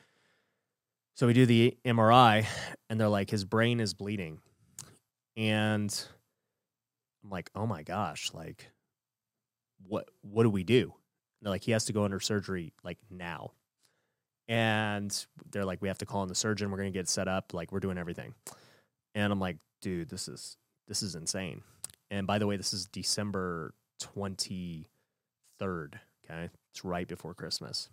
So 1.14 1.26
we 1.26 1.32
do 1.32 1.46
the 1.46 1.76
MRI 1.84 2.46
and 2.88 3.00
they're 3.00 3.08
like, 3.08 3.30
his 3.30 3.44
brain 3.44 3.80
is 3.80 3.94
bleeding. 3.94 4.40
And 5.36 6.04
I'm 7.22 7.30
like, 7.30 7.50
oh 7.54 7.66
my 7.66 7.82
gosh, 7.82 8.32
like, 8.34 8.70
what 9.86 10.08
what 10.22 10.44
do 10.44 10.50
we 10.50 10.64
do? 10.64 10.94
They're 11.40 11.50
like, 11.50 11.64
he 11.64 11.72
has 11.72 11.84
to 11.86 11.92
go 11.92 12.04
under 12.04 12.20
surgery 12.20 12.72
like 12.84 12.98
now. 13.10 13.52
And 14.48 15.26
they're 15.50 15.64
like, 15.64 15.82
we 15.82 15.88
have 15.88 15.98
to 15.98 16.06
call 16.06 16.22
in 16.22 16.28
the 16.28 16.34
surgeon. 16.34 16.70
We're 16.70 16.78
gonna 16.78 16.90
get 16.90 17.08
set 17.08 17.28
up. 17.28 17.54
Like, 17.54 17.72
we're 17.72 17.80
doing 17.80 17.98
everything. 17.98 18.34
And 19.14 19.32
I'm 19.32 19.40
like, 19.40 19.58
dude, 19.80 20.08
this 20.08 20.28
is 20.28 20.56
this 20.88 21.02
is 21.02 21.14
insane. 21.14 21.62
And 22.10 22.26
by 22.26 22.38
the 22.38 22.46
way, 22.46 22.56
this 22.56 22.72
is 22.72 22.86
December 22.86 23.74
twenty 24.00 24.88
third. 25.58 26.00
Okay, 26.24 26.50
it's 26.70 26.84
right 26.84 27.06
before 27.06 27.34
Christmas. 27.34 27.88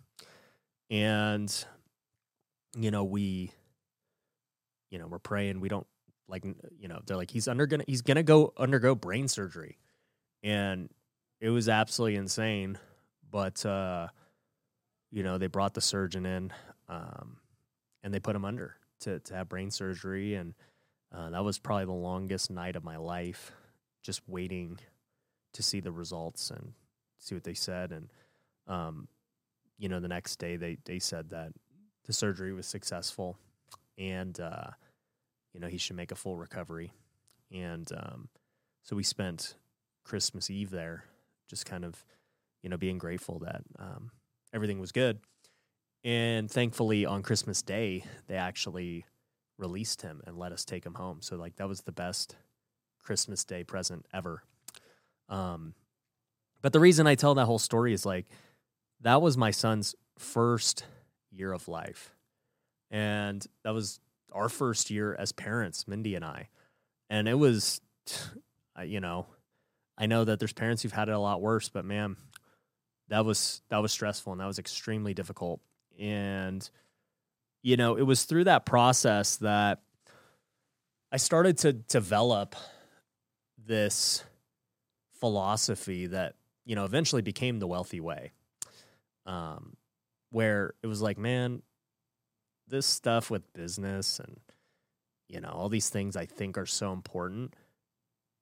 And 0.90 1.52
you 2.76 2.90
know, 2.90 3.04
we, 3.04 3.52
you 4.90 4.98
know, 4.98 5.06
we're 5.06 5.18
praying. 5.18 5.60
We 5.60 5.68
don't 5.68 5.86
like, 6.28 6.44
you 6.78 6.88
know, 6.88 7.00
they're 7.06 7.16
like, 7.16 7.30
he's 7.30 7.48
under 7.48 7.66
gonna 7.66 7.84
he's 7.86 8.02
gonna 8.02 8.22
go 8.22 8.52
undergo 8.56 8.94
brain 8.94 9.28
surgery, 9.28 9.78
and 10.42 10.88
it 11.40 11.50
was 11.50 11.68
absolutely 11.68 12.16
insane. 12.16 12.78
But 13.30 13.64
uh, 13.66 14.08
you 15.10 15.22
know, 15.22 15.38
they 15.38 15.48
brought 15.48 15.74
the 15.74 15.80
surgeon 15.80 16.26
in, 16.26 16.52
um, 16.88 17.38
and 18.02 18.14
they 18.14 18.20
put 18.20 18.36
him 18.36 18.44
under 18.44 18.76
to 19.00 19.18
to 19.20 19.34
have 19.34 19.48
brain 19.48 19.70
surgery, 19.70 20.34
and 20.34 20.54
uh, 21.14 21.30
that 21.30 21.44
was 21.44 21.58
probably 21.58 21.86
the 21.86 21.92
longest 21.92 22.50
night 22.50 22.76
of 22.76 22.84
my 22.84 22.96
life, 22.96 23.52
just 24.02 24.22
waiting 24.28 24.78
to 25.52 25.62
see 25.62 25.80
the 25.80 25.90
results 25.92 26.50
and 26.50 26.72
see 27.20 27.36
what 27.36 27.44
they 27.44 27.54
said. 27.54 27.92
And 27.92 28.08
um, 28.66 29.06
you 29.78 29.88
know, 29.88 30.00
the 30.00 30.08
next 30.08 30.38
day 30.38 30.56
they 30.56 30.78
they 30.84 30.98
said 30.98 31.30
that 31.30 31.52
the 32.06 32.12
surgery 32.12 32.52
was 32.52 32.66
successful, 32.66 33.38
and 33.96 34.38
uh, 34.40 34.70
you 35.54 35.60
know 35.60 35.68
he 35.68 35.78
should 35.78 35.96
make 35.96 36.10
a 36.10 36.16
full 36.16 36.36
recovery. 36.36 36.92
And 37.52 37.90
um, 37.96 38.28
so 38.82 38.96
we 38.96 39.02
spent 39.02 39.54
Christmas 40.04 40.50
Eve 40.50 40.70
there 40.70 41.04
just 41.48 41.66
kind 41.66 41.84
of, 41.84 42.04
you 42.62 42.70
know, 42.70 42.76
being 42.76 42.98
grateful 42.98 43.40
that 43.40 43.62
um, 43.78 44.10
everything 44.54 44.78
was 44.80 44.92
good. 44.92 45.18
And 46.04 46.50
thankfully, 46.50 47.04
on 47.04 47.22
Christmas 47.22 47.60
Day, 47.60 48.04
they 48.26 48.36
actually 48.36 49.04
released 49.58 50.00
him 50.02 50.22
and 50.26 50.38
let 50.38 50.52
us 50.52 50.64
take 50.64 50.86
him 50.86 50.94
home. 50.94 51.18
So, 51.20 51.36
like, 51.36 51.56
that 51.56 51.68
was 51.68 51.82
the 51.82 51.92
best 51.92 52.36
Christmas 53.02 53.44
Day 53.44 53.64
present 53.64 54.06
ever. 54.14 54.42
Um, 55.28 55.74
but 56.62 56.72
the 56.72 56.80
reason 56.80 57.06
I 57.06 57.14
tell 57.14 57.34
that 57.34 57.46
whole 57.46 57.58
story 57.58 57.92
is 57.92 58.04
like, 58.04 58.26
that 59.00 59.22
was 59.22 59.36
my 59.36 59.50
son's 59.50 59.94
first 60.18 60.84
year 61.30 61.52
of 61.52 61.68
life. 61.68 62.14
And 62.90 63.44
that 63.64 63.72
was 63.72 64.00
our 64.32 64.48
first 64.48 64.90
year 64.90 65.14
as 65.18 65.32
parents, 65.32 65.88
Mindy 65.88 66.14
and 66.14 66.24
I. 66.24 66.48
And 67.08 67.28
it 67.28 67.38
was, 67.38 67.80
you 68.84 69.00
know, 69.00 69.26
I 69.96 70.06
know 70.06 70.24
that 70.24 70.38
there's 70.38 70.52
parents 70.52 70.82
who've 70.82 70.92
had 70.92 71.08
it 71.08 71.14
a 71.14 71.18
lot 71.18 71.40
worse, 71.40 71.68
but 71.68 71.84
man, 71.84 72.16
that 73.08 73.24
was 73.24 73.60
that 73.68 73.78
was 73.78 73.92
stressful 73.92 74.32
and 74.32 74.40
that 74.40 74.46
was 74.46 74.58
extremely 74.58 75.14
difficult. 75.14 75.60
And 75.98 76.68
you 77.62 77.76
know, 77.76 77.96
it 77.96 78.02
was 78.02 78.24
through 78.24 78.44
that 78.44 78.64
process 78.64 79.36
that 79.38 79.82
I 81.12 81.18
started 81.18 81.58
to 81.58 81.72
develop 81.72 82.56
this 83.66 84.24
philosophy 85.18 86.06
that 86.06 86.36
you 86.64 86.74
know 86.76 86.84
eventually 86.84 87.22
became 87.22 87.58
the 87.58 87.66
wealthy 87.66 88.00
way. 88.00 88.32
Um, 89.26 89.76
where 90.30 90.74
it 90.82 90.86
was 90.86 91.02
like, 91.02 91.18
man, 91.18 91.62
this 92.68 92.86
stuff 92.86 93.30
with 93.30 93.52
business 93.52 94.18
and 94.18 94.38
you 95.28 95.40
know 95.40 95.50
all 95.50 95.68
these 95.68 95.88
things 95.88 96.16
I 96.16 96.26
think 96.26 96.58
are 96.58 96.66
so 96.66 96.92
important 96.92 97.54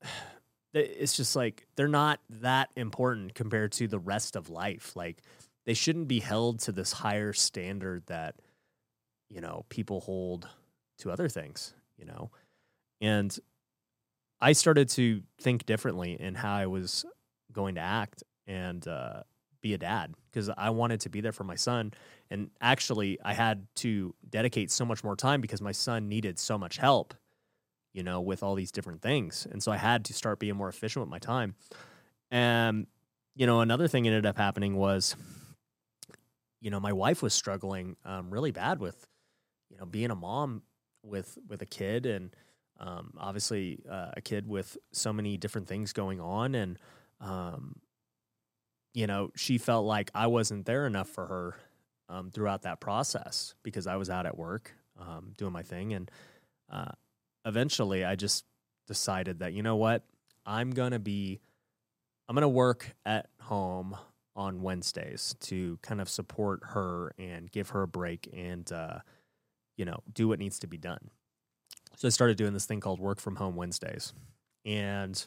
it's 0.74 1.16
just 1.16 1.34
like 1.34 1.66
they're 1.76 1.88
not 1.88 2.20
that 2.28 2.70
important 2.76 3.34
compared 3.34 3.72
to 3.72 3.88
the 3.88 3.98
rest 3.98 4.36
of 4.36 4.50
life. 4.50 4.94
Like 4.94 5.22
they 5.66 5.74
shouldn't 5.74 6.08
be 6.08 6.20
held 6.20 6.60
to 6.60 6.72
this 6.72 6.92
higher 6.92 7.32
standard 7.32 8.04
that 8.06 8.36
you 9.28 9.40
know 9.40 9.64
people 9.68 10.00
hold 10.00 10.48
to 10.98 11.10
other 11.10 11.28
things, 11.28 11.74
you 11.96 12.04
know. 12.04 12.30
And 13.00 13.36
I 14.40 14.52
started 14.52 14.88
to 14.90 15.22
think 15.40 15.66
differently 15.66 16.20
in 16.20 16.34
how 16.34 16.54
I 16.54 16.66
was 16.66 17.04
going 17.52 17.74
to 17.76 17.80
act 17.80 18.22
and 18.46 18.86
uh, 18.86 19.22
be 19.60 19.74
a 19.74 19.78
dad 19.78 20.14
because 20.30 20.50
I 20.56 20.70
wanted 20.70 21.00
to 21.00 21.10
be 21.10 21.20
there 21.20 21.32
for 21.32 21.44
my 21.44 21.56
son. 21.56 21.92
And 22.30 22.50
actually, 22.60 23.18
I 23.24 23.32
had 23.32 23.66
to 23.76 24.14
dedicate 24.28 24.70
so 24.70 24.84
much 24.84 25.02
more 25.02 25.16
time 25.16 25.40
because 25.40 25.60
my 25.60 25.72
son 25.72 26.08
needed 26.08 26.38
so 26.38 26.58
much 26.58 26.76
help 26.76 27.14
you 27.92 28.02
know, 28.04 28.20
with 28.20 28.42
all 28.42 28.54
these 28.54 28.70
different 28.70 29.02
things. 29.02 29.46
And 29.50 29.62
so 29.62 29.72
I 29.72 29.76
had 29.76 30.04
to 30.04 30.14
start 30.14 30.38
being 30.38 30.56
more 30.56 30.68
efficient 30.68 31.04
with 31.04 31.10
my 31.10 31.18
time. 31.18 31.54
And, 32.30 32.86
you 33.34 33.46
know, 33.46 33.60
another 33.60 33.88
thing 33.88 34.06
ended 34.06 34.26
up 34.26 34.36
happening 34.36 34.76
was, 34.76 35.16
you 36.60 36.70
know, 36.70 36.80
my 36.80 36.92
wife 36.92 37.22
was 37.22 37.34
struggling 37.34 37.96
um, 38.04 38.30
really 38.30 38.50
bad 38.50 38.78
with, 38.78 39.06
you 39.70 39.76
know, 39.78 39.86
being 39.86 40.10
a 40.10 40.14
mom 40.14 40.62
with 41.02 41.38
with 41.48 41.62
a 41.62 41.66
kid 41.66 42.06
and 42.06 42.34
um, 42.78 43.14
obviously 43.18 43.80
uh, 43.90 44.10
a 44.16 44.20
kid 44.20 44.46
with 44.46 44.76
so 44.92 45.12
many 45.12 45.36
different 45.36 45.66
things 45.66 45.92
going 45.92 46.20
on 46.20 46.54
and 46.54 46.78
um, 47.20 47.76
you 48.94 49.06
know 49.06 49.30
she 49.36 49.58
felt 49.58 49.84
like 49.86 50.10
i 50.14 50.26
wasn't 50.26 50.64
there 50.66 50.86
enough 50.86 51.08
for 51.08 51.26
her 51.26 51.56
um, 52.08 52.30
throughout 52.30 52.62
that 52.62 52.80
process 52.80 53.54
because 53.62 53.86
i 53.86 53.96
was 53.96 54.08
out 54.10 54.26
at 54.26 54.36
work 54.36 54.72
um, 54.98 55.32
doing 55.36 55.52
my 55.52 55.62
thing. 55.62 55.92
And 55.92 56.10
uh, 56.70 56.92
eventually 57.44 58.04
i 58.04 58.14
just 58.16 58.44
decided 58.86 59.40
that 59.40 59.52
you 59.52 59.62
know 59.62 59.76
what? 59.76 60.04
I'm 60.44 60.70
gonna 60.70 60.98
be 60.98 61.40
i'm 62.28 62.34
gonna 62.34 62.48
work 62.48 62.94
at 63.04 63.28
home 63.40 63.96
on 64.34 64.62
wednesdays 64.62 65.34
to 65.40 65.78
kind 65.82 66.00
of 66.00 66.08
support 66.08 66.60
her 66.62 67.12
and 67.18 67.50
give 67.50 67.70
her 67.70 67.82
a 67.82 67.88
break 67.88 68.28
and 68.32 68.70
uh, 68.72 68.98
you 69.76 69.84
know 69.84 70.00
do 70.12 70.28
what 70.28 70.38
needs 70.38 70.58
to 70.60 70.66
be 70.66 70.78
done. 70.78 71.10
So 71.96 72.06
I 72.08 72.10
started 72.10 72.36
doing 72.36 72.52
this 72.52 72.66
thing 72.66 72.80
called 72.80 73.00
work 73.00 73.20
from 73.20 73.36
home 73.36 73.56
Wednesdays. 73.56 74.12
And, 74.64 75.26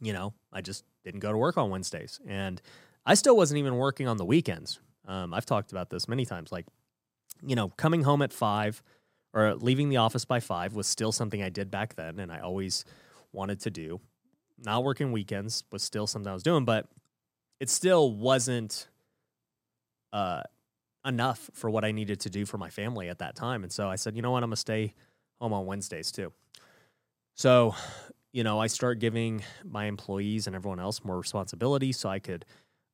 you 0.00 0.12
know, 0.12 0.34
I 0.52 0.60
just 0.60 0.84
didn't 1.04 1.20
go 1.20 1.32
to 1.32 1.38
work 1.38 1.56
on 1.56 1.70
Wednesdays. 1.70 2.20
And 2.26 2.60
I 3.04 3.14
still 3.14 3.36
wasn't 3.36 3.58
even 3.58 3.76
working 3.76 4.08
on 4.08 4.16
the 4.16 4.24
weekends. 4.24 4.80
Um, 5.06 5.32
I've 5.32 5.46
talked 5.46 5.72
about 5.72 5.90
this 5.90 6.08
many 6.08 6.26
times. 6.26 6.52
Like, 6.52 6.66
you 7.46 7.54
know, 7.54 7.68
coming 7.68 8.02
home 8.02 8.22
at 8.22 8.32
five 8.32 8.82
or 9.32 9.54
leaving 9.54 9.88
the 9.88 9.98
office 9.98 10.24
by 10.24 10.40
five 10.40 10.74
was 10.74 10.86
still 10.86 11.12
something 11.12 11.42
I 11.42 11.48
did 11.48 11.70
back 11.70 11.94
then 11.94 12.18
and 12.18 12.32
I 12.32 12.40
always 12.40 12.84
wanted 13.32 13.60
to 13.60 13.70
do. 13.70 14.00
Not 14.58 14.84
working 14.84 15.12
weekends 15.12 15.64
was 15.70 15.82
still 15.82 16.06
something 16.06 16.30
I 16.30 16.34
was 16.34 16.42
doing, 16.42 16.64
but 16.64 16.88
it 17.60 17.68
still 17.70 18.12
wasn't 18.12 18.88
uh, 20.12 20.42
enough 21.04 21.50
for 21.52 21.70
what 21.70 21.84
I 21.84 21.92
needed 21.92 22.20
to 22.20 22.30
do 22.30 22.46
for 22.46 22.58
my 22.58 22.70
family 22.70 23.08
at 23.08 23.18
that 23.18 23.36
time. 23.36 23.62
And 23.62 23.72
so 23.72 23.88
I 23.88 23.96
said, 23.96 24.16
you 24.16 24.22
know 24.22 24.30
what, 24.30 24.42
I'm 24.42 24.48
going 24.48 24.56
to 24.56 24.60
stay 24.60 24.94
home 25.40 25.52
on 25.52 25.66
Wednesdays 25.66 26.10
too. 26.10 26.32
So, 27.34 27.74
you 28.36 28.44
know, 28.44 28.60
I 28.60 28.66
start 28.66 28.98
giving 28.98 29.42
my 29.64 29.86
employees 29.86 30.46
and 30.46 30.54
everyone 30.54 30.78
else 30.78 31.02
more 31.02 31.16
responsibility 31.16 31.90
so 31.92 32.10
I 32.10 32.18
could 32.18 32.44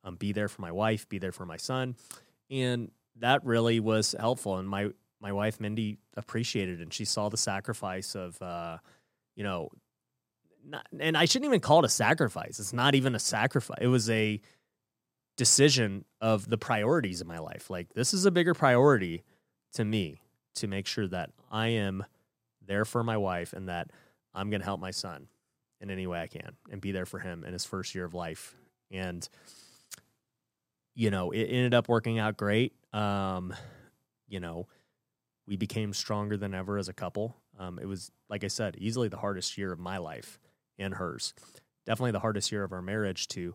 um, 0.04 0.14
be 0.14 0.30
there 0.30 0.46
for 0.46 0.62
my 0.62 0.70
wife, 0.70 1.08
be 1.08 1.18
there 1.18 1.32
for 1.32 1.44
my 1.44 1.56
son. 1.56 1.96
And 2.49 2.92
that 3.16 3.44
really 3.44 3.80
was 3.80 4.14
helpful. 4.16 4.58
And 4.58 4.68
my, 4.68 4.90
my 5.20 5.32
wife, 5.32 5.58
Mindy, 5.58 5.99
appreciated. 6.16 6.80
And 6.80 6.94
she 6.94 7.04
saw 7.04 7.28
the 7.28 7.37
sacrifice 7.37 8.14
of, 8.14 8.40
uh, 8.40 8.78
you 9.34 9.42
know, 9.42 9.70
not, 10.64 10.87
and 11.00 11.16
I 11.16 11.25
shouldn't 11.25 11.49
even 11.49 11.58
call 11.58 11.80
it 11.80 11.87
a 11.87 11.88
sacrifice. 11.88 12.61
It's 12.61 12.72
not 12.72 12.94
even 12.94 13.16
a 13.16 13.18
sacrifice. 13.18 13.78
It 13.80 13.88
was 13.88 14.08
a 14.11 14.40
decision 15.37 16.04
of 16.20 16.49
the 16.49 16.56
priorities 16.56 17.20
in 17.20 17.26
my 17.26 17.40
life. 17.40 17.68
Like, 17.68 17.94
this 17.94 18.14
is 18.14 18.26
a 18.26 18.30
bigger 18.30 18.54
priority 18.54 19.25
to 19.72 19.84
me 19.84 20.22
to 20.54 20.68
make 20.68 20.87
sure 20.87 21.08
that 21.08 21.30
I 21.50 21.66
am 21.70 22.04
there 22.64 22.84
for 22.84 23.02
my 23.02 23.16
wife 23.16 23.52
and 23.52 23.68
that 23.68 23.90
I'm 24.32 24.50
going 24.50 24.61
to 24.61 24.64
help 24.64 24.80
my 24.80 24.92
son 24.92 25.26
in 25.83 25.91
any 25.91 26.07
way 26.07 26.23
I 26.23 26.29
can 26.29 26.53
and 26.71 26.81
be 26.81 26.93
there 26.93 27.05
for 27.05 27.19
him 27.19 27.45
in 27.45 27.53
his 27.53 27.65
first 27.65 27.95
year 27.95 28.05
of 28.05 28.15
life. 28.15 28.55
And, 28.91 29.29
you 30.95 31.11
know, 31.11 31.33
it 31.33 31.45
ended 31.45 31.75
up 31.75 31.89
working 31.89 32.19
out 32.19 32.37
great. 32.37 32.73
Um, 32.93 33.53
you 34.29 34.41
know, 34.41 34.69
we 35.47 35.57
became 35.57 35.93
stronger 35.93 36.37
than 36.37 36.55
ever 36.55 36.79
as 36.79 36.89
a 36.89 36.93
couple. 36.93 37.37
Um, 37.59 37.79
it 37.79 37.87
was, 37.87 38.12
like 38.31 38.45
I 38.45 38.49
said, 38.49 38.77
easily 38.79 39.09
the 39.09 39.17
hardest 39.19 39.59
year 39.59 39.73
of 39.73 39.79
my 39.79 39.99
life 39.99 40.39
and 40.79 40.95
hers. 40.95 41.35
Definitely 41.85 42.12
the 42.12 42.21
hardest 42.21 42.53
year 42.53 42.62
of 42.62 42.73
our 42.73 42.81
marriage 42.81 43.27
to, 43.29 43.55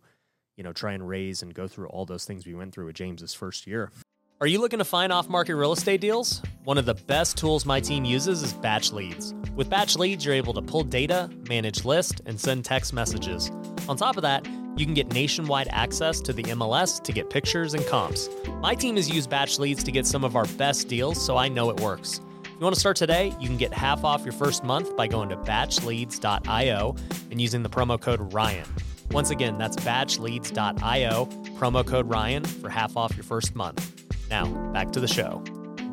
you 0.58 0.64
know, 0.64 0.74
try 0.74 0.92
and 0.92 1.08
raise 1.08 1.42
and 1.42 1.54
go 1.54 1.68
through 1.68 1.88
all 1.88 2.06
those 2.06 2.26
things 2.26 2.46
we 2.46 2.54
went 2.54 2.74
through 2.74 2.88
with 2.88 2.96
James's 2.96 3.34
first 3.34 3.66
year. 3.66 3.92
Are 4.40 4.46
you 4.46 4.62
looking 4.62 4.78
to 4.78 4.86
find 4.86 5.12
off 5.12 5.30
market 5.30 5.56
real 5.56 5.72
estate 5.72 6.00
deals? 6.00 6.44
One 6.64 6.78
of 6.78 6.86
the 6.86 6.94
best 6.94 7.38
tools 7.38 7.66
my 7.66 7.80
team 7.80 8.06
uses 8.06 8.44
is 8.44 8.54
BatchLeads. 8.54 9.34
With 9.56 9.68
BatchLeads, 9.68 10.24
you're 10.24 10.36
able 10.36 10.54
to 10.54 10.62
pull 10.62 10.84
data, 10.84 11.28
manage 11.50 11.86
lists, 11.86 12.22
and 12.28 12.40
send 12.40 12.64
text 12.64 12.94
messages. 12.94 13.50
On 13.90 13.98
top 13.98 14.16
of 14.16 14.22
that, 14.22 14.46
you 14.76 14.86
can 14.86 14.94
get 14.94 15.12
nationwide 15.12 15.70
access 15.72 16.22
to 16.22 16.34
the 16.34 16.44
MLS 16.44 17.02
to 17.02 17.12
get 17.12 17.32
pictures 17.32 17.74
and 17.74 17.84
comps. 17.88 18.30
My 18.62 18.76
team 18.76 18.96
has 18.98 19.10
used 19.10 19.28
BatchLeads 19.32 19.84
to 19.84 19.92
get 19.92 20.06
some 20.06 20.24
of 20.24 20.36
our 20.36 20.46
best 20.46 20.88
deals, 20.88 21.20
so 21.20 21.36
I 21.36 21.48
know 21.48 21.72
it 21.72 21.80
works. 21.80 22.22
If 22.44 22.52
you 22.52 22.60
want 22.60 22.76
to 22.76 22.80
start 22.80 22.96
today, 22.96 23.34
you 23.40 23.48
can 23.48 23.58
get 23.58 23.74
half 23.74 24.04
off 24.04 24.24
your 24.24 24.34
first 24.34 24.64
month 24.64 24.96
by 24.96 25.08
going 25.08 25.30
to 25.30 25.38
batchleads.io 25.38 26.96
and 27.32 27.42
using 27.42 27.64
the 27.64 27.70
promo 27.70 28.00
code 28.00 28.32
Ryan. 28.32 28.68
Once 29.10 29.32
again, 29.32 29.58
that's 29.58 29.78
batchleads.io, 29.78 31.26
promo 31.58 31.88
code 31.88 32.08
Ryan 32.08 32.46
for 32.46 32.70
half 32.70 32.96
off 32.96 33.16
your 33.16 33.24
first 33.24 33.56
month. 33.56 34.07
Now, 34.30 34.46
back 34.74 34.92
to 34.92 35.00
the 35.00 35.08
show. 35.08 35.42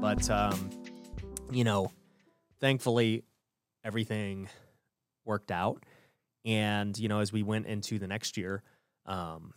But, 0.00 0.28
um, 0.28 0.70
you 1.52 1.62
know, 1.62 1.92
thankfully, 2.60 3.22
everything 3.84 4.48
worked 5.24 5.52
out. 5.52 5.84
And, 6.44 6.98
you 6.98 7.08
know, 7.08 7.20
as 7.20 7.32
we 7.32 7.44
went 7.44 7.66
into 7.66 8.00
the 8.00 8.08
next 8.08 8.36
year, 8.36 8.62
um, 9.06 9.54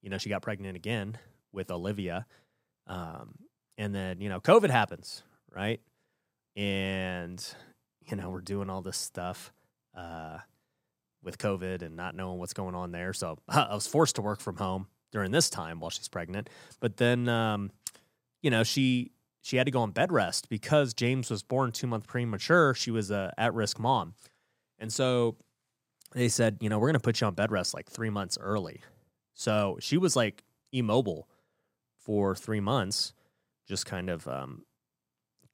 you 0.00 0.08
know, 0.08 0.16
she 0.16 0.30
got 0.30 0.40
pregnant 0.40 0.76
again 0.76 1.18
with 1.52 1.70
Olivia. 1.70 2.26
Um, 2.86 3.34
and 3.76 3.94
then, 3.94 4.20
you 4.22 4.30
know, 4.30 4.40
COVID 4.40 4.70
happens, 4.70 5.22
right? 5.54 5.80
And, 6.56 7.44
you 8.10 8.16
know, 8.16 8.30
we're 8.30 8.40
doing 8.40 8.70
all 8.70 8.80
this 8.80 8.96
stuff 8.96 9.52
uh, 9.94 10.38
with 11.22 11.36
COVID 11.36 11.82
and 11.82 11.96
not 11.96 12.14
knowing 12.14 12.38
what's 12.38 12.54
going 12.54 12.74
on 12.74 12.92
there. 12.92 13.12
So 13.12 13.38
I 13.48 13.74
was 13.74 13.86
forced 13.86 14.16
to 14.16 14.22
work 14.22 14.40
from 14.40 14.56
home 14.56 14.86
during 15.12 15.32
this 15.32 15.50
time 15.50 15.80
while 15.80 15.90
she's 15.90 16.08
pregnant. 16.08 16.48
But 16.80 16.96
then, 16.96 17.28
um, 17.28 17.70
you 18.42 18.50
know, 18.50 18.62
she 18.62 19.12
she 19.42 19.56
had 19.56 19.66
to 19.66 19.70
go 19.70 19.80
on 19.80 19.90
bed 19.90 20.12
rest 20.12 20.48
because 20.48 20.92
James 20.94 21.30
was 21.30 21.42
born 21.42 21.72
two 21.72 21.86
months 21.86 22.06
premature. 22.06 22.74
She 22.74 22.90
was 22.90 23.10
a 23.10 23.32
at 23.38 23.54
risk 23.54 23.78
mom, 23.78 24.14
and 24.78 24.92
so 24.92 25.36
they 26.12 26.28
said, 26.28 26.58
you 26.60 26.68
know, 26.68 26.78
we're 26.78 26.88
going 26.88 26.94
to 26.94 27.00
put 27.00 27.20
you 27.20 27.26
on 27.26 27.34
bed 27.34 27.50
rest 27.50 27.72
like 27.72 27.88
three 27.88 28.10
months 28.10 28.36
early. 28.40 28.80
So 29.34 29.78
she 29.80 29.96
was 29.96 30.16
like 30.16 30.42
immobile 30.72 31.28
for 31.98 32.34
three 32.34 32.60
months, 32.60 33.12
just 33.66 33.86
kind 33.86 34.10
of 34.10 34.26
um 34.28 34.64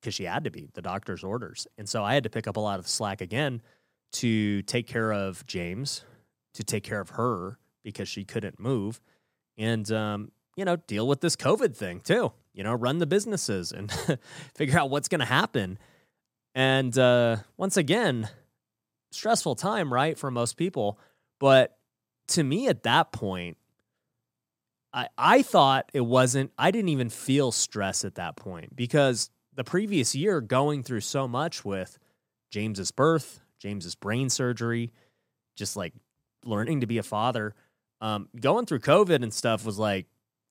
because 0.00 0.14
she 0.14 0.24
had 0.24 0.44
to 0.44 0.50
be 0.50 0.68
the 0.74 0.82
doctor's 0.82 1.24
orders, 1.24 1.66
and 1.78 1.88
so 1.88 2.04
I 2.04 2.14
had 2.14 2.24
to 2.24 2.30
pick 2.30 2.46
up 2.46 2.56
a 2.56 2.60
lot 2.60 2.78
of 2.78 2.88
slack 2.88 3.20
again 3.20 3.62
to 4.12 4.62
take 4.62 4.86
care 4.86 5.12
of 5.12 5.44
James, 5.46 6.04
to 6.54 6.62
take 6.64 6.84
care 6.84 7.00
of 7.00 7.10
her 7.10 7.58
because 7.82 8.08
she 8.08 8.24
couldn't 8.24 8.58
move, 8.58 9.00
and 9.56 9.90
um, 9.92 10.32
you 10.56 10.64
know, 10.64 10.76
deal 10.76 11.06
with 11.06 11.20
this 11.20 11.36
COVID 11.36 11.76
thing 11.76 12.00
too. 12.00 12.32
You 12.56 12.64
know, 12.64 12.74
run 12.74 12.98
the 12.98 13.06
businesses 13.06 13.70
and 13.70 13.92
figure 14.54 14.78
out 14.78 14.90
what's 14.90 15.08
going 15.08 15.20
to 15.20 15.26
happen. 15.26 15.78
And 16.54 16.96
uh, 16.98 17.36
once 17.58 17.76
again, 17.76 18.30
stressful 19.12 19.56
time, 19.56 19.92
right, 19.92 20.18
for 20.18 20.30
most 20.30 20.56
people. 20.56 20.98
But 21.38 21.76
to 22.28 22.42
me, 22.42 22.66
at 22.68 22.82
that 22.84 23.12
point, 23.12 23.58
I 24.92 25.08
I 25.18 25.42
thought 25.42 25.90
it 25.92 26.00
wasn't. 26.00 26.50
I 26.58 26.70
didn't 26.70 26.88
even 26.88 27.10
feel 27.10 27.52
stress 27.52 28.06
at 28.06 28.14
that 28.14 28.36
point 28.36 28.74
because 28.74 29.30
the 29.54 29.64
previous 29.64 30.14
year, 30.14 30.40
going 30.40 30.82
through 30.82 31.02
so 31.02 31.28
much 31.28 31.62
with 31.62 31.98
James's 32.50 32.90
birth, 32.90 33.40
James's 33.58 33.94
brain 33.94 34.30
surgery, 34.30 34.92
just 35.56 35.76
like 35.76 35.92
learning 36.42 36.80
to 36.80 36.86
be 36.86 36.96
a 36.96 37.02
father, 37.02 37.54
um, 38.00 38.30
going 38.40 38.64
through 38.64 38.80
COVID 38.80 39.22
and 39.22 39.32
stuff 39.32 39.66
was 39.66 39.78
like 39.78 40.06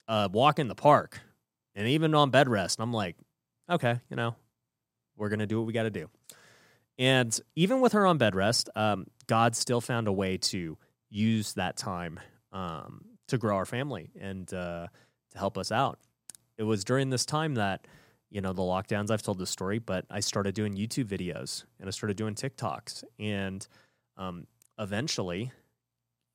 uh, 0.08 0.30
walk 0.32 0.60
in 0.60 0.68
the 0.68 0.76
park 0.76 1.22
and 1.76 1.88
even 1.88 2.14
on 2.16 2.30
bed 2.30 2.50
rest. 2.50 2.80
I'm 2.80 2.94
like, 2.94 3.16
okay, 3.70 4.00
you 4.10 4.16
know, 4.16 4.36
we're 5.18 5.30
going 5.30 5.40
to 5.40 5.48
do 5.48 5.58
what 5.58 5.68
we 5.68 5.74
got 5.74 5.84
to 5.84 5.90
do. 5.90 6.10
And 6.98 7.38
even 7.56 7.82
with 7.82 7.94
her 7.94 8.06
on 8.06 8.18
bed 8.18 8.36
rest, 8.36 8.70
um, 8.76 9.08
God 9.28 9.56
still 9.56 9.82
found 9.82 10.08
a 10.08 10.14
way 10.14 10.38
to 10.38 10.78
use 11.10 11.54
that 11.54 11.76
time 11.76 12.20
um, 12.52 13.06
to 13.28 13.38
grow 13.38 13.56
our 13.56 13.66
family 13.66 14.12
and 14.20 14.52
uh, 14.54 14.88
to 15.32 15.38
help 15.38 15.58
us 15.58 15.72
out. 15.72 16.00
It 16.58 16.64
was 16.64 16.84
during 16.84 17.10
this 17.10 17.26
time 17.26 17.56
that, 17.56 17.86
you 18.30 18.40
know, 18.40 18.54
the 18.54 18.62
lockdowns, 18.62 19.12
I've 19.12 19.22
told 19.22 19.40
this 19.40 19.50
story, 19.50 19.80
but 19.80 20.06
I 20.10 20.22
started 20.22 20.56
doing 20.56 20.76
YouTube 20.76 21.06
videos 21.06 21.66
and 21.80 21.88
I 21.88 21.92
started 21.92 22.16
doing 22.16 22.36
TikToks. 22.36 23.04
And 23.20 23.68
um, 24.16 24.48
eventually, 24.80 25.52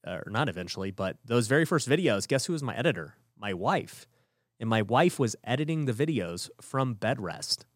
or 0.06 0.24
not 0.26 0.50
eventually, 0.50 0.90
but 0.90 1.16
those 1.24 1.46
very 1.46 1.64
first 1.64 1.88
videos, 1.88 2.28
guess 2.28 2.44
who 2.44 2.52
was 2.52 2.62
my 2.62 2.76
editor? 2.76 3.14
my 3.40 3.54
wife. 3.54 4.06
And 4.60 4.68
my 4.68 4.82
wife 4.82 5.18
was 5.18 5.34
editing 5.42 5.86
the 5.86 5.92
videos 5.92 6.50
from 6.60 6.94
bed 6.94 7.20
rest. 7.20 7.66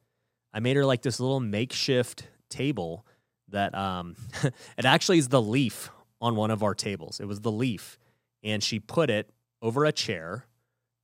I 0.53 0.61
made 0.61 0.77
her 0.77 0.85
like 0.85 1.03
this 1.03 1.19
little 1.19 1.41
makeshift 1.41 2.29
table 2.51 3.05
that 3.49 3.75
um 3.75 4.15
it 4.45 4.85
actually 4.85 5.19
is 5.19 5.29
the 5.29 5.43
leaf 5.43 5.91
on 6.21 6.37
one 6.37 6.51
of 6.51 6.63
our 6.63 6.75
tables. 6.75 7.19
It 7.19 7.27
was 7.27 7.41
the 7.41 7.51
leaf. 7.51 7.99
And 8.43 8.63
she 8.63 8.79
put 8.79 9.11
it 9.11 9.31
over 9.63 9.85
a 9.85 9.93
chair, 9.93 10.45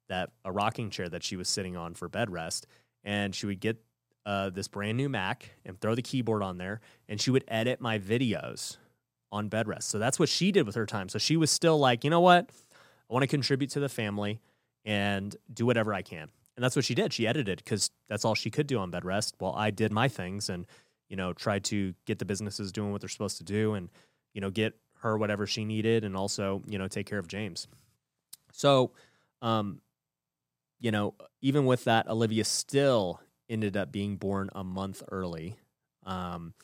that 0.08 0.30
a 0.44 0.52
rocking 0.52 0.90
chair 0.90 1.08
that 1.08 1.24
she 1.24 1.36
was 1.36 1.48
sitting 1.48 1.76
on 1.76 1.94
for 1.94 2.08
bed 2.08 2.30
rest. 2.30 2.66
And 3.02 3.34
she 3.34 3.46
would 3.46 3.60
get 3.60 3.82
uh, 4.26 4.50
this 4.50 4.68
brand 4.68 4.96
new 4.96 5.08
Mac 5.08 5.50
and 5.64 5.80
throw 5.80 5.94
the 5.94 6.02
keyboard 6.02 6.42
on 6.42 6.58
there, 6.58 6.80
and 7.08 7.20
she 7.20 7.30
would 7.30 7.44
edit 7.48 7.80
my 7.80 7.98
videos 7.98 8.76
on 9.32 9.48
bed 9.48 9.66
rest. 9.66 9.88
So 9.88 9.98
that's 9.98 10.18
what 10.18 10.28
she 10.28 10.52
did 10.52 10.66
with 10.66 10.74
her 10.74 10.84
time. 10.84 11.08
So 11.08 11.18
she 11.18 11.36
was 11.36 11.50
still 11.50 11.78
like, 11.78 12.04
you 12.04 12.10
know 12.10 12.20
what? 12.20 12.50
I 13.08 13.12
want 13.12 13.22
to 13.22 13.26
contribute 13.26 13.70
to 13.70 13.80
the 13.80 13.88
family 13.88 14.40
and 14.84 15.36
do 15.52 15.66
whatever 15.66 15.92
I 15.92 16.02
can. 16.02 16.28
And 16.56 16.64
that's 16.64 16.76
what 16.76 16.84
she 16.84 16.94
did. 16.94 17.12
She 17.12 17.26
edited 17.26 17.58
because 17.58 17.90
that's 18.08 18.24
all 18.24 18.34
she 18.34 18.50
could 18.50 18.66
do 18.66 18.78
on 18.78 18.90
bed 18.90 19.04
rest. 19.04 19.34
While 19.38 19.54
I 19.54 19.70
did 19.70 19.92
my 19.92 20.08
things 20.08 20.48
and, 20.48 20.66
you 21.08 21.16
know, 21.16 21.32
tried 21.32 21.64
to 21.64 21.94
get 22.06 22.18
the 22.18 22.24
businesses 22.24 22.72
doing 22.72 22.92
what 22.92 23.00
they're 23.00 23.08
supposed 23.08 23.38
to 23.38 23.44
do 23.44 23.74
and, 23.74 23.88
you 24.34 24.40
know, 24.40 24.50
get 24.50 24.74
her 24.98 25.16
whatever 25.16 25.46
she 25.46 25.64
needed 25.64 26.04
and 26.04 26.16
also, 26.16 26.62
you 26.66 26.78
know, 26.78 26.88
take 26.88 27.06
care 27.06 27.18
of 27.18 27.28
James. 27.28 27.66
So, 28.52 28.92
um, 29.40 29.80
you 30.80 30.90
know, 30.90 31.14
even 31.40 31.66
with 31.66 31.84
that, 31.84 32.08
Olivia 32.08 32.44
still 32.44 33.20
ended 33.48 33.76
up 33.76 33.92
being 33.92 34.16
born 34.16 34.50
a 34.54 34.64
month 34.64 35.02
early. 35.10 35.56
Um, 36.04 36.54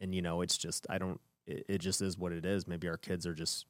and 0.00 0.14
you 0.14 0.22
know, 0.22 0.40
it's 0.42 0.56
just 0.56 0.86
I 0.90 0.98
don't. 0.98 1.20
It, 1.46 1.64
it 1.68 1.78
just 1.78 2.02
is 2.02 2.18
what 2.18 2.32
it 2.32 2.44
is. 2.44 2.66
Maybe 2.66 2.88
our 2.88 2.96
kids 2.96 3.26
are 3.26 3.34
just, 3.34 3.66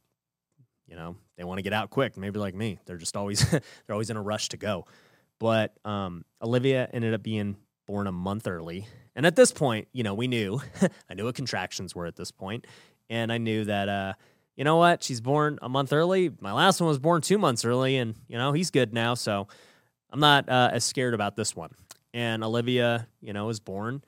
you 0.87 0.97
know, 0.97 1.17
they 1.37 1.45
want 1.45 1.59
to 1.59 1.63
get 1.63 1.73
out 1.73 1.91
quick. 1.91 2.17
Maybe 2.17 2.39
like 2.39 2.55
me, 2.55 2.79
they're 2.87 2.97
just 2.97 3.17
always 3.17 3.49
they're 3.51 3.63
always 3.91 4.11
in 4.11 4.17
a 4.17 4.23
rush 4.23 4.49
to 4.51 4.57
go. 4.57 4.87
But 5.41 5.75
um, 5.85 6.25
Olivia 6.43 6.89
ended 6.93 7.15
up 7.15 7.23
being 7.23 7.57
born 7.87 8.07
a 8.07 8.13
month 8.13 8.47
early, 8.47 8.87
and 9.17 9.27
at 9.27 9.37
this 9.37 9.53
point, 9.53 9.89
you 9.93 10.03
know, 10.03 10.15
we 10.15 10.29
knew 10.29 10.61
I 11.11 11.15
knew 11.15 11.25
what 11.25 11.35
contractions 11.35 11.95
were 11.95 12.07
at 12.07 12.17
this 12.17 12.31
point, 12.31 12.67
and 13.11 13.33
I 13.33 13.39
knew 13.39 13.65
that. 13.65 13.89
Uh, 13.89 14.13
you 14.57 14.63
know 14.63 14.77
what? 14.77 15.03
She's 15.03 15.21
born 15.21 15.59
a 15.63 15.69
month 15.69 15.93
early. 15.93 16.31
My 16.41 16.53
last 16.53 16.81
one 16.81 16.87
was 16.87 17.01
born 17.01 17.23
two 17.23 17.39
months 17.39 17.65
early, 17.65 17.97
and 17.97 18.15
you 18.29 18.39
know 18.39 18.53
he's 18.53 18.71
good 18.71 18.93
now. 18.93 19.15
So 19.15 19.49
I'm 20.11 20.21
not 20.21 20.49
uh, 20.49 20.71
as 20.73 20.85
scared 20.85 21.13
about 21.13 21.35
this 21.35 21.57
one. 21.57 21.71
And 22.13 22.45
Olivia, 22.45 23.09
you 23.21 23.33
know, 23.33 23.49
is 23.49 23.59
born, 23.59 24.05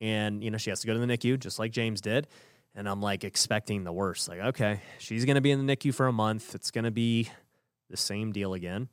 and 0.00 0.42
you 0.42 0.50
know 0.50 0.56
she 0.56 0.70
has 0.70 0.80
to 0.80 0.86
go 0.86 0.94
to 0.94 0.98
the 0.98 1.06
NICU 1.06 1.38
just 1.38 1.58
like 1.58 1.70
James 1.70 2.00
did. 2.00 2.26
And 2.74 2.88
I'm 2.88 3.02
like 3.02 3.24
expecting 3.24 3.84
the 3.84 3.92
worst. 3.92 4.28
Like, 4.28 4.40
okay, 4.40 4.80
she's 4.98 5.24
gonna 5.24 5.40
be 5.40 5.50
in 5.50 5.66
the 5.66 5.76
NICU 5.76 5.94
for 5.94 6.06
a 6.06 6.12
month. 6.12 6.54
It's 6.54 6.70
gonna 6.70 6.90
be 6.90 7.28
the 7.88 7.96
same 7.96 8.32
deal 8.32 8.54
again. 8.54 8.88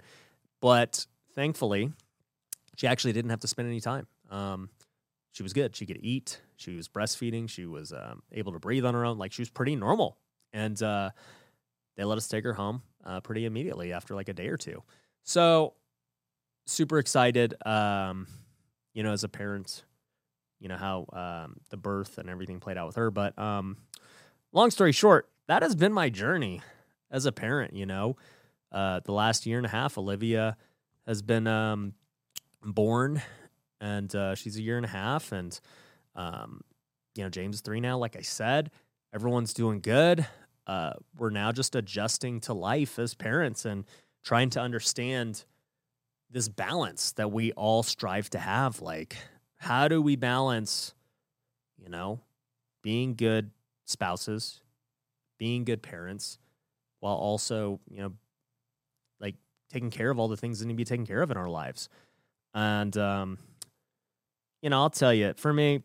But 0.62 1.06
thankfully, 1.36 1.92
she 2.76 2.88
actually 2.88 3.14
didn't 3.14 3.30
have 3.30 3.42
to 3.42 3.48
spend 3.48 3.68
any 3.68 3.80
time. 3.80 4.08
Um, 4.30 4.70
she 5.32 5.44
was 5.44 5.54
good. 5.54 5.76
She 5.76 5.86
could 5.86 6.00
eat. 6.02 6.42
She 6.56 6.76
was 6.76 6.88
breastfeeding. 6.88 7.48
She 7.48 7.68
was 7.68 7.94
um, 7.94 8.24
able 8.32 8.54
to 8.54 8.60
breathe 8.60 8.86
on 8.86 8.96
her 8.96 9.06
own. 9.06 9.20
Like 9.20 9.32
she 9.32 9.42
was 9.42 9.50
pretty 9.52 9.76
normal 9.76 10.18
and 10.54 10.82
uh, 10.82 11.12
they 11.96 12.04
let 12.04 12.18
us 12.18 12.28
take 12.28 12.44
her 12.44 12.54
home 12.54 12.82
uh, 13.06 13.20
pretty 13.22 13.46
immediately 13.46 13.94
after 13.94 14.16
like 14.16 14.30
a 14.30 14.34
day 14.34 14.48
or 14.48 14.58
two. 14.58 14.84
So 15.24 15.74
super 16.66 17.00
excited, 17.00 17.54
um, 17.66 18.28
you 18.94 19.04
know, 19.04 19.12
as 19.12 19.24
a 19.24 19.30
parent, 19.30 19.84
you 20.60 20.68
know 20.68 20.78
how 20.78 21.06
um, 21.14 21.58
the 21.70 21.78
birth 21.78 22.18
and 22.18 22.30
everything 22.30 22.60
played 22.60 22.78
out 22.78 22.88
with 22.88 22.96
her. 22.96 23.12
But 23.12 23.38
um, 23.38 23.78
long 24.52 24.72
story 24.72 24.92
short, 24.92 25.30
that 25.48 25.62
has 25.62 25.76
been 25.76 25.94
my 25.94 26.10
journey 26.10 26.62
as 27.12 27.26
a 27.26 27.32
parent. 27.32 27.74
You 27.74 27.86
know, 27.86 28.18
uh, 28.72 29.02
the 29.04 29.12
last 29.14 29.46
year 29.46 29.58
and 29.58 29.66
a 29.66 29.70
half, 29.70 29.98
Olivia 29.98 30.58
has 31.06 31.22
been 31.22 31.48
um, 31.48 31.94
born, 32.64 33.22
and 33.80 34.14
uh, 34.16 34.36
she's 34.36 34.58
a 34.58 34.62
year 34.62 34.78
and 34.78 34.86
a 34.86 34.90
half, 34.90 35.32
and 35.32 35.60
um, 36.16 36.62
you 37.16 37.24
know, 37.24 37.30
James 37.30 37.58
is 37.58 37.62
three 37.62 37.80
now. 37.80 37.98
Like 37.98 38.16
I 38.16 38.22
said, 38.22 38.72
everyone's 39.14 39.54
doing 39.54 39.80
good. 39.80 40.26
Uh, 40.66 40.94
we're 41.18 41.30
now 41.30 41.52
just 41.52 41.76
adjusting 41.76 42.42
to 42.42 42.54
life 42.54 43.00
as 43.00 43.14
parents 43.14 43.66
and 43.66 43.86
trying 44.24 44.50
to 44.50 44.60
understand 44.60 45.46
this 46.30 46.50
balance 46.50 47.14
that 47.14 47.32
we 47.32 47.54
all 47.54 47.84
strive 47.84 48.30
to 48.32 48.40
have. 48.40 48.82
Like, 48.82 49.16
how 49.58 49.88
do 49.88 50.02
we 50.02 50.16
balance, 50.16 50.94
you 51.78 51.90
know, 51.90 52.20
being 52.84 53.16
good 53.16 53.52
spouses, 53.86 54.62
being 55.38 55.64
good 55.64 55.82
parents, 55.82 56.40
while 57.00 57.16
also, 57.16 57.80
you 57.90 58.02
know, 58.02 58.14
like 59.20 59.36
taking 59.72 59.90
care 59.90 60.10
of 60.10 60.20
all 60.20 60.28
the 60.28 60.38
things 60.38 60.60
that 60.60 60.66
need 60.66 60.74
to 60.74 60.78
be 60.78 60.86
taken 60.86 61.06
care 61.06 61.22
of 61.22 61.32
in 61.32 61.38
our 61.38 61.50
lives? 61.50 61.90
And, 62.54 62.96
um, 62.98 63.38
you 64.62 64.70
know, 64.70 64.82
I'll 64.82 64.90
tell 64.90 65.14
you, 65.14 65.34
for 65.38 65.54
me, 65.54 65.84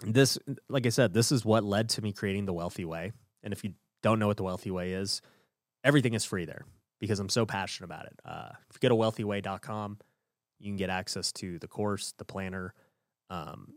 this, 0.00 0.38
like 0.68 0.86
I 0.86 0.90
said, 0.90 1.14
this 1.14 1.32
is 1.32 1.44
what 1.44 1.64
led 1.64 1.88
to 1.90 2.02
me 2.02 2.12
creating 2.12 2.46
the 2.46 2.52
wealthy 2.52 2.84
way. 2.84 3.12
And 3.42 3.52
if 3.52 3.64
you 3.64 3.74
don't 4.02 4.18
know 4.18 4.26
what 4.26 4.36
the 4.36 4.42
wealthy 4.42 4.70
way 4.70 4.92
is, 4.92 5.22
everything 5.84 6.14
is 6.14 6.24
free 6.24 6.44
there 6.44 6.64
because 7.00 7.20
I'm 7.20 7.28
so 7.28 7.46
passionate 7.46 7.86
about 7.86 8.06
it. 8.06 8.20
Uh, 8.24 8.50
if 8.68 8.76
you 8.76 8.88
go 8.88 8.94
to 8.94 9.00
wealthyway.com, 9.00 9.98
you 10.58 10.70
can 10.70 10.76
get 10.76 10.90
access 10.90 11.32
to 11.32 11.58
the 11.58 11.68
course, 11.68 12.14
the 12.18 12.24
planner, 12.24 12.74
um, 13.30 13.74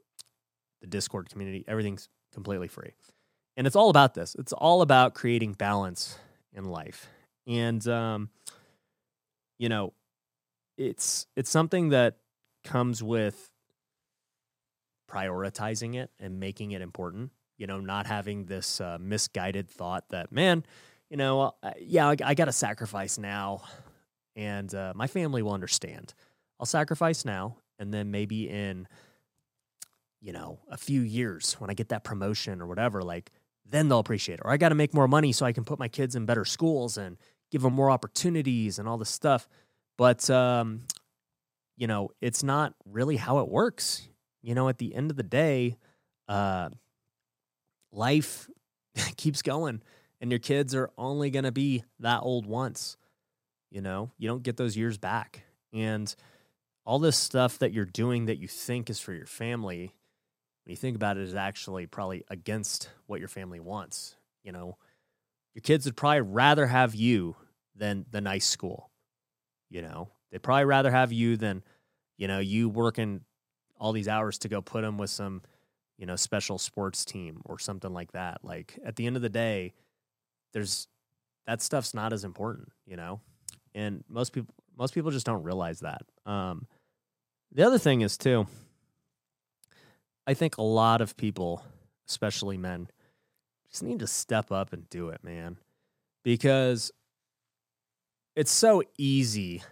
the 0.82 0.88
Discord 0.88 1.30
community. 1.30 1.66
Everything's 1.68 2.10
completely 2.34 2.68
free. 2.68 2.94
And 3.58 3.68
it's 3.68 3.76
all 3.76 3.90
about 3.90 4.14
this. 4.14 4.36
It's 4.40 4.54
all 4.54 4.82
about 4.82 5.14
creating 5.14 5.54
balance 5.54 6.18
in 6.54 6.66
life. 6.66 7.08
And, 7.46 7.86
um, 7.88 8.30
you 9.58 9.70
know, 9.70 9.94
it's 10.78 11.28
it's 11.36 11.50
something 11.50 11.90
that 11.90 12.18
comes 12.64 13.04
with 13.04 13.50
prioritizing 15.12 15.96
it 15.96 16.12
and 16.20 16.40
making 16.40 16.72
it 16.72 16.82
important 16.82 17.32
you 17.60 17.68
know, 17.68 17.80
not 17.80 18.08
having 18.08 18.46
this 18.46 18.82
uh, 18.82 18.98
misguided 19.00 19.70
thought 19.70 20.06
that, 20.10 20.32
man, 20.32 20.66
you 21.10 21.18
know, 21.18 21.54
uh, 21.62 21.72
yeah, 21.80 22.08
I, 22.08 22.16
I 22.24 22.34
got 22.34 22.46
to 22.46 22.54
sacrifice 22.54 23.20
now 23.20 23.64
and 24.36 24.74
uh, 24.74 24.94
my 24.96 25.08
family 25.08 25.44
will 25.44 25.54
understand. 25.54 26.14
I'll 26.60 26.66
sacrifice 26.66 27.26
now 27.26 27.58
and 27.78 27.94
then 27.94 28.12
maybe 28.12 28.50
in, 28.50 28.88
you 30.22 30.34
know, 30.34 30.60
a 30.70 30.78
few 30.78 31.02
years 31.02 31.54
when 31.60 31.70
I 31.70 31.74
get 31.74 31.90
that 31.90 32.04
promotion 32.04 32.62
or 32.62 32.68
whatever, 32.68 33.02
like, 33.02 33.32
then 33.66 33.88
they'll 33.88 34.00
appreciate 34.00 34.36
it. 34.36 34.42
Or 34.44 34.52
I 34.52 34.58
got 34.58 34.70
to 34.70 34.76
make 34.76 34.94
more 34.94 35.08
money 35.08 35.32
so 35.32 35.46
I 35.46 35.54
can 35.54 35.64
put 35.64 35.80
my 35.80 35.88
kids 35.88 36.16
in 36.16 36.26
better 36.26 36.46
schools 36.46 36.98
and 36.98 37.18
give 37.52 37.62
them 37.62 37.74
more 37.74 37.92
opportunities 37.92 38.80
and 38.80 38.88
all 38.88 38.98
this 38.98 39.10
stuff. 39.10 39.48
But, 39.98 40.30
um, 40.30 40.84
you 41.78 41.88
know, 41.88 42.10
it's 42.20 42.44
not 42.44 42.74
really 42.86 43.16
how 43.16 43.40
it 43.40 43.48
works. 43.48 44.08
You 44.42 44.56
know, 44.56 44.70
at 44.70 44.78
the 44.78 44.96
end 44.96 45.12
of 45.12 45.18
the 45.18 45.24
day, 45.24 45.78
uh, 46.28 46.70
life 47.92 48.50
keeps 49.18 49.42
going 49.42 49.82
and 50.22 50.32
your 50.32 50.40
kids 50.40 50.76
are 50.76 50.90
only 50.98 51.30
going 51.30 51.46
to 51.46 51.52
be 51.52 51.84
that 52.00 52.22
old 52.24 52.46
once. 52.46 52.98
You 53.72 53.82
know, 53.82 54.12
you 54.18 54.28
don't 54.28 54.44
get 54.44 54.58
those 54.58 54.76
years 54.76 54.98
back. 54.98 55.44
And 55.74 56.14
all 56.90 56.98
this 56.98 57.18
stuff 57.18 57.60
that 57.60 57.72
you're 57.72 57.86
doing 57.86 58.26
that 58.26 58.40
you 58.40 58.48
think 58.48 58.90
is 58.90 59.00
for 59.00 59.14
your 59.14 59.28
family, 59.28 59.94
when 60.66 60.72
you 60.72 60.76
think 60.76 60.96
about 60.96 61.18
it, 61.18 61.24
is 61.24 61.36
actually 61.36 61.86
probably 61.86 62.24
against 62.30 62.90
what 63.06 63.20
your 63.20 63.30
family 63.30 63.60
wants. 63.60 64.16
You 64.44 64.52
know, 64.52 64.76
your 65.54 65.62
kids 65.62 65.86
would 65.86 65.96
probably 65.96 66.22
rather 66.22 66.66
have 66.66 66.96
you 66.96 67.36
than 67.76 68.08
the 68.10 68.22
nice 68.22 68.48
school. 68.48 68.90
You 69.70 69.84
know, 69.84 70.10
they'd 70.32 70.42
probably 70.42 70.66
rather 70.66 70.90
have 70.90 71.14
you 71.14 71.38
than, 71.38 71.62
you 72.18 72.28
know, 72.28 72.40
you 72.40 72.70
working 72.70 73.22
all 73.80 73.92
these 73.92 74.08
hours 74.08 74.40
to 74.40 74.50
go 74.50 74.60
put 74.60 74.82
them 74.82 74.98
with 74.98 75.12
some 75.12 75.44
you 76.00 76.08
know, 76.08 76.16
special 76.16 76.58
sports 76.58 77.06
team 77.06 77.42
or 77.46 77.60
something 77.60 77.94
like 77.94 78.14
that. 78.14 78.40
Like 78.42 78.80
at 78.84 78.96
the 78.96 79.06
end 79.06 79.16
of 79.16 79.22
the 79.22 79.30
day, 79.30 79.74
there's 80.54 80.88
that 81.46 81.62
stuff's 81.62 81.94
not 81.94 82.14
as 82.14 82.24
important, 82.24 82.70
you 82.88 82.96
know? 82.96 83.20
And 83.76 84.04
most 84.10 84.34
people 84.34 84.56
most 84.76 84.96
people 84.96 85.12
just 85.12 85.28
don't 85.28 85.44
realize 85.44 85.82
that. 85.82 86.02
Um 86.26 86.66
the 87.52 87.66
other 87.66 87.78
thing 87.78 88.02
is 88.02 88.18
too 88.18 88.48
I 90.30 90.36
think 90.36 90.58
a 90.58 90.62
lot 90.62 91.02
of 91.02 91.18
people, 91.18 91.64
especially 92.08 92.56
men, 92.56 92.88
just 93.72 93.82
need 93.82 93.98
to 93.98 94.06
step 94.06 94.52
up 94.52 94.74
and 94.74 94.88
do 94.88 95.10
it, 95.10 95.24
man. 95.24 95.58
Because 96.24 96.92
it's 98.36 98.52
so 98.52 98.84
easy 99.00 99.64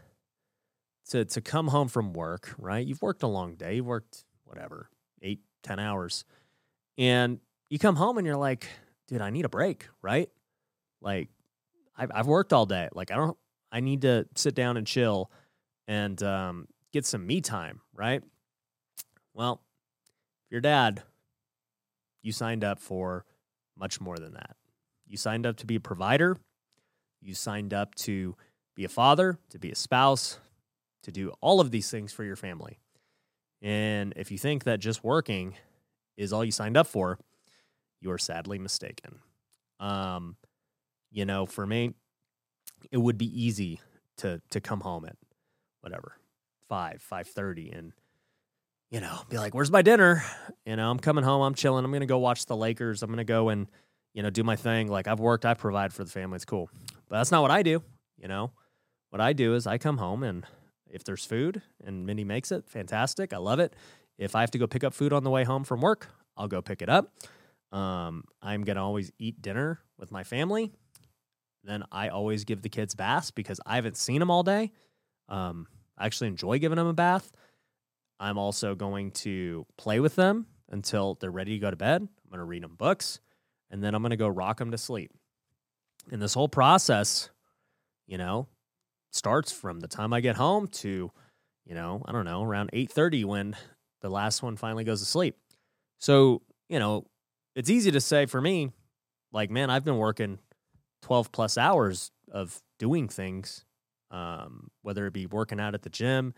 to 1.10 1.26
to 1.26 1.42
come 1.42 1.68
home 1.68 1.90
from 1.90 2.12
work, 2.14 2.56
right? 2.58 2.84
You've 2.84 3.04
worked 3.04 3.22
a 3.22 3.28
long 3.28 3.54
day, 3.54 3.76
you've 3.76 3.86
worked 3.86 4.24
whatever, 4.46 4.90
8 5.22 5.40
10 5.62 5.78
hours. 5.78 6.26
And 6.98 7.40
you 7.70 7.78
come 7.78 7.96
home 7.96 8.18
and 8.18 8.26
you're 8.26 8.36
like, 8.36 8.68
dude, 9.08 9.22
I 9.22 9.30
need 9.30 9.46
a 9.46 9.50
break, 9.50 9.88
right? 10.02 10.30
Like, 11.02 11.30
I've, 11.96 12.12
I've 12.12 12.28
worked 12.28 12.52
all 12.52 12.66
day. 12.66 12.90
Like, 12.94 13.12
I 13.12 13.16
don't, 13.16 13.38
I 13.72 13.82
need 13.82 14.02
to 14.02 14.26
sit 14.36 14.56
down 14.56 14.76
and 14.76 14.88
chill 14.88 15.30
and 15.88 16.22
um, 16.24 16.68
get 16.94 17.06
some 17.06 17.26
me 17.26 17.42
time, 17.42 17.82
right? 17.94 18.24
Well, 19.34 19.62
your 20.50 20.62
dad, 20.62 21.04
you 22.22 22.32
signed 22.32 22.64
up 22.64 22.80
for 22.80 23.26
much 23.78 24.02
more 24.02 24.18
than 24.18 24.34
that. 24.34 24.56
You 25.06 25.18
signed 25.18 25.46
up 25.46 25.58
to 25.58 25.66
be 25.66 25.76
a 25.76 25.80
provider. 25.80 26.38
You 27.22 27.34
signed 27.34 27.74
up 27.74 27.96
to 27.96 28.36
be 28.76 28.84
a 28.84 28.90
father, 28.90 29.38
to 29.50 29.60
be 29.60 29.72
a 29.72 29.76
spouse, 29.76 30.40
to 31.04 31.12
do 31.12 31.34
all 31.42 31.60
of 31.60 31.72
these 31.72 31.90
things 31.90 32.14
for 32.14 32.24
your 32.24 32.36
family. 32.36 32.80
And 33.62 34.14
if 34.16 34.32
you 34.32 34.38
think 34.38 34.66
that 34.66 34.80
just 34.80 35.04
working 35.04 35.56
is 36.16 36.34
all 36.34 36.44
you 36.44 36.52
signed 36.52 36.78
up 36.78 36.88
for, 36.88 37.18
you 38.02 38.12
are 38.12 38.18
sadly 38.18 38.60
mistaken. 38.60 39.20
Um, 39.80 40.36
you 41.12 41.26
know, 41.26 41.46
for 41.46 41.66
me, 41.66 41.94
it 42.92 42.98
would 42.98 43.18
be 43.18 43.46
easy 43.46 43.80
to 44.18 44.42
to 44.52 44.62
come 44.62 44.82
home 44.82 45.06
at 45.06 45.16
whatever 45.82 46.18
five 46.70 47.02
five 47.02 47.28
thirty 47.28 47.70
and 47.72 47.94
you 48.90 49.00
know 49.00 49.20
be 49.30 49.38
like, 49.38 49.54
"Where's 49.54 49.72
my 49.72 49.82
dinner?" 49.82 50.24
You 50.66 50.76
know, 50.76 50.90
I'm 50.90 51.00
coming 51.00 51.24
home. 51.24 51.42
I'm 51.42 51.56
chilling. 51.56 51.86
I'm 51.86 51.92
gonna 51.92 52.06
go 52.06 52.18
watch 52.20 52.46
the 52.46 52.56
Lakers. 52.56 53.04
I'm 53.04 53.10
gonna 53.10 53.24
go 53.24 53.50
and 53.50 53.68
you 54.14 54.24
know 54.24 54.30
do 54.30 54.44
my 54.44 54.56
thing. 54.56 54.88
Like 54.88 55.08
I've 55.08 55.20
worked. 55.20 55.46
I 55.46 55.54
provide 55.54 55.94
for 55.94 56.04
the 56.04 56.12
family. 56.12 56.36
It's 56.38 56.46
cool. 56.46 56.70
But 57.10 57.18
that's 57.18 57.32
not 57.32 57.42
what 57.42 57.52
I 57.52 57.64
do. 57.64 57.82
You 58.18 58.28
know, 58.28 58.52
what 59.10 59.22
I 59.22 59.34
do 59.34 59.54
is 59.56 59.68
I 59.68 59.78
come 59.78 59.98
home 59.98 60.24
and 60.24 60.46
If 60.90 61.04
there's 61.04 61.26
food 61.26 61.62
and 61.84 62.06
Mindy 62.06 62.24
makes 62.24 62.52
it, 62.52 62.68
fantastic. 62.70 63.34
I 63.34 63.38
love 63.38 63.60
it. 63.60 63.76
If 64.18 64.36
I 64.36 64.42
have 64.42 64.52
to 64.52 64.58
go 64.58 64.68
pick 64.68 64.84
up 64.84 64.94
food 64.94 65.14
on 65.14 65.24
the 65.24 65.30
way 65.30 65.44
home 65.44 65.64
from 65.64 65.82
work, 65.82 66.08
I'll 66.36 66.48
go 66.48 66.62
pick 66.62 66.82
it 66.82 66.90
up. 66.90 67.14
Um, 67.72 68.24
I'm 68.42 68.64
to 68.64 68.78
always 68.78 69.12
eat 69.20 69.42
dinner 69.42 69.80
with 69.98 70.12
my 70.12 70.24
family. 70.24 70.72
Then 71.64 71.84
I 71.92 72.08
always 72.10 72.46
give 72.46 72.62
the 72.62 72.70
kids 72.70 72.96
baths 72.96 73.32
because 73.32 73.60
I 73.66 73.76
haven't 73.76 73.98
seen 73.98 74.20
them 74.20 74.32
all 74.32 74.44
day. 74.44 74.72
Um, 75.28 75.68
I 75.98 76.06
actually 76.06 76.28
enjoy 76.28 76.60
giving 76.60 76.78
them 76.78 76.88
a 76.88 76.94
bath. 76.94 77.32
I'm 78.20 78.38
also 78.38 78.76
going 78.76 79.12
to 79.12 79.66
play 79.78 80.00
with 80.00 80.16
them 80.16 80.48
until 80.70 81.16
they're 81.16 81.32
ready 81.32 81.54
to 81.54 81.60
go 81.60 81.70
to 81.70 81.76
bed. 81.76 82.02
I'm 82.02 82.30
going 82.30 82.40
to 82.40 82.46
read 82.46 82.64
them 82.64 82.76
books 82.76 83.20
and 83.70 83.84
then 83.84 83.94
I'm 83.94 84.02
going 84.02 84.12
to 84.12 84.18
go 84.18 84.28
rock 84.28 84.58
them 84.58 84.72
to 84.72 84.78
sleep. 84.78 85.12
And 86.12 86.22
this 86.22 86.34
whole 86.34 86.48
process, 86.48 87.30
you 88.08 88.18
know, 88.18 88.48
starts 89.12 89.52
from 89.52 89.80
the 89.80 89.88
time 89.88 90.14
I 90.14 90.22
get 90.22 90.36
home 90.36 90.68
to, 90.68 91.12
you 91.66 91.76
know, 91.76 92.02
I 92.06 92.12
don't 92.12 92.26
know, 92.26 92.44
around 92.44 92.72
8:30 92.72 93.26
when 93.26 93.56
the 94.02 94.10
last 94.10 94.42
one 94.42 94.56
finally 94.56 94.84
goes 94.84 95.00
to 95.02 95.06
sleep. 95.06 95.36
So, 96.00 96.42
you 96.70 96.80
know, 96.80 97.06
it's 97.56 97.70
easy 97.70 97.92
to 97.92 98.02
say 98.02 98.26
for 98.26 98.40
me, 98.40 98.72
like, 99.32 99.50
man, 99.50 99.70
I've 99.70 99.84
been 99.84 99.98
working 99.98 100.40
12 101.02 101.32
plus 101.32 101.58
hours 101.58 102.12
of 102.32 102.62
doing 102.80 103.08
things, 103.08 103.66
um, 104.12 104.70
whether 104.82 105.06
it 105.06 105.14
be 105.14 105.26
working 105.26 105.60
out 105.60 105.74
at 105.74 105.82
the 105.82 105.90
gym, 105.90 106.34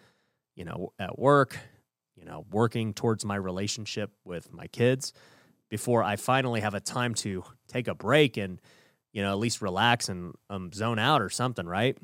you 0.55 0.65
know, 0.65 0.93
at 0.99 1.17
work, 1.17 1.57
you 2.15 2.25
know, 2.25 2.45
working 2.51 2.93
towards 2.93 3.23
my 3.23 3.35
relationship 3.35 4.11
with 4.25 4.51
my 4.51 4.67
kids 4.67 5.13
before 5.69 6.03
I 6.03 6.15
finally 6.15 6.61
have 6.61 6.73
a 6.73 6.79
time 6.79 7.13
to 7.15 7.43
take 7.67 7.87
a 7.87 7.95
break 7.95 8.37
and, 8.37 8.59
you 9.13 9.21
know, 9.21 9.31
at 9.31 9.37
least 9.37 9.61
relax 9.61 10.09
and 10.09 10.33
um, 10.49 10.71
zone 10.73 10.99
out 10.99 11.21
or 11.21 11.29
something, 11.29 11.65
right? 11.65 11.97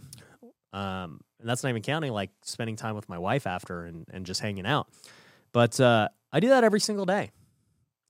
Um, 0.71 1.21
and 1.39 1.49
that's 1.49 1.63
not 1.63 1.69
even 1.69 1.81
counting 1.81 2.11
like 2.11 2.31
spending 2.43 2.75
time 2.75 2.95
with 2.95 3.09
my 3.09 3.17
wife 3.17 3.47
after 3.47 3.85
and, 3.85 4.05
and 4.11 4.25
just 4.25 4.41
hanging 4.41 4.65
out. 4.65 4.87
But 5.51 5.79
uh, 5.79 6.09
I 6.31 6.39
do 6.39 6.49
that 6.49 6.63
every 6.63 6.79
single 6.79 7.05
day. 7.05 7.31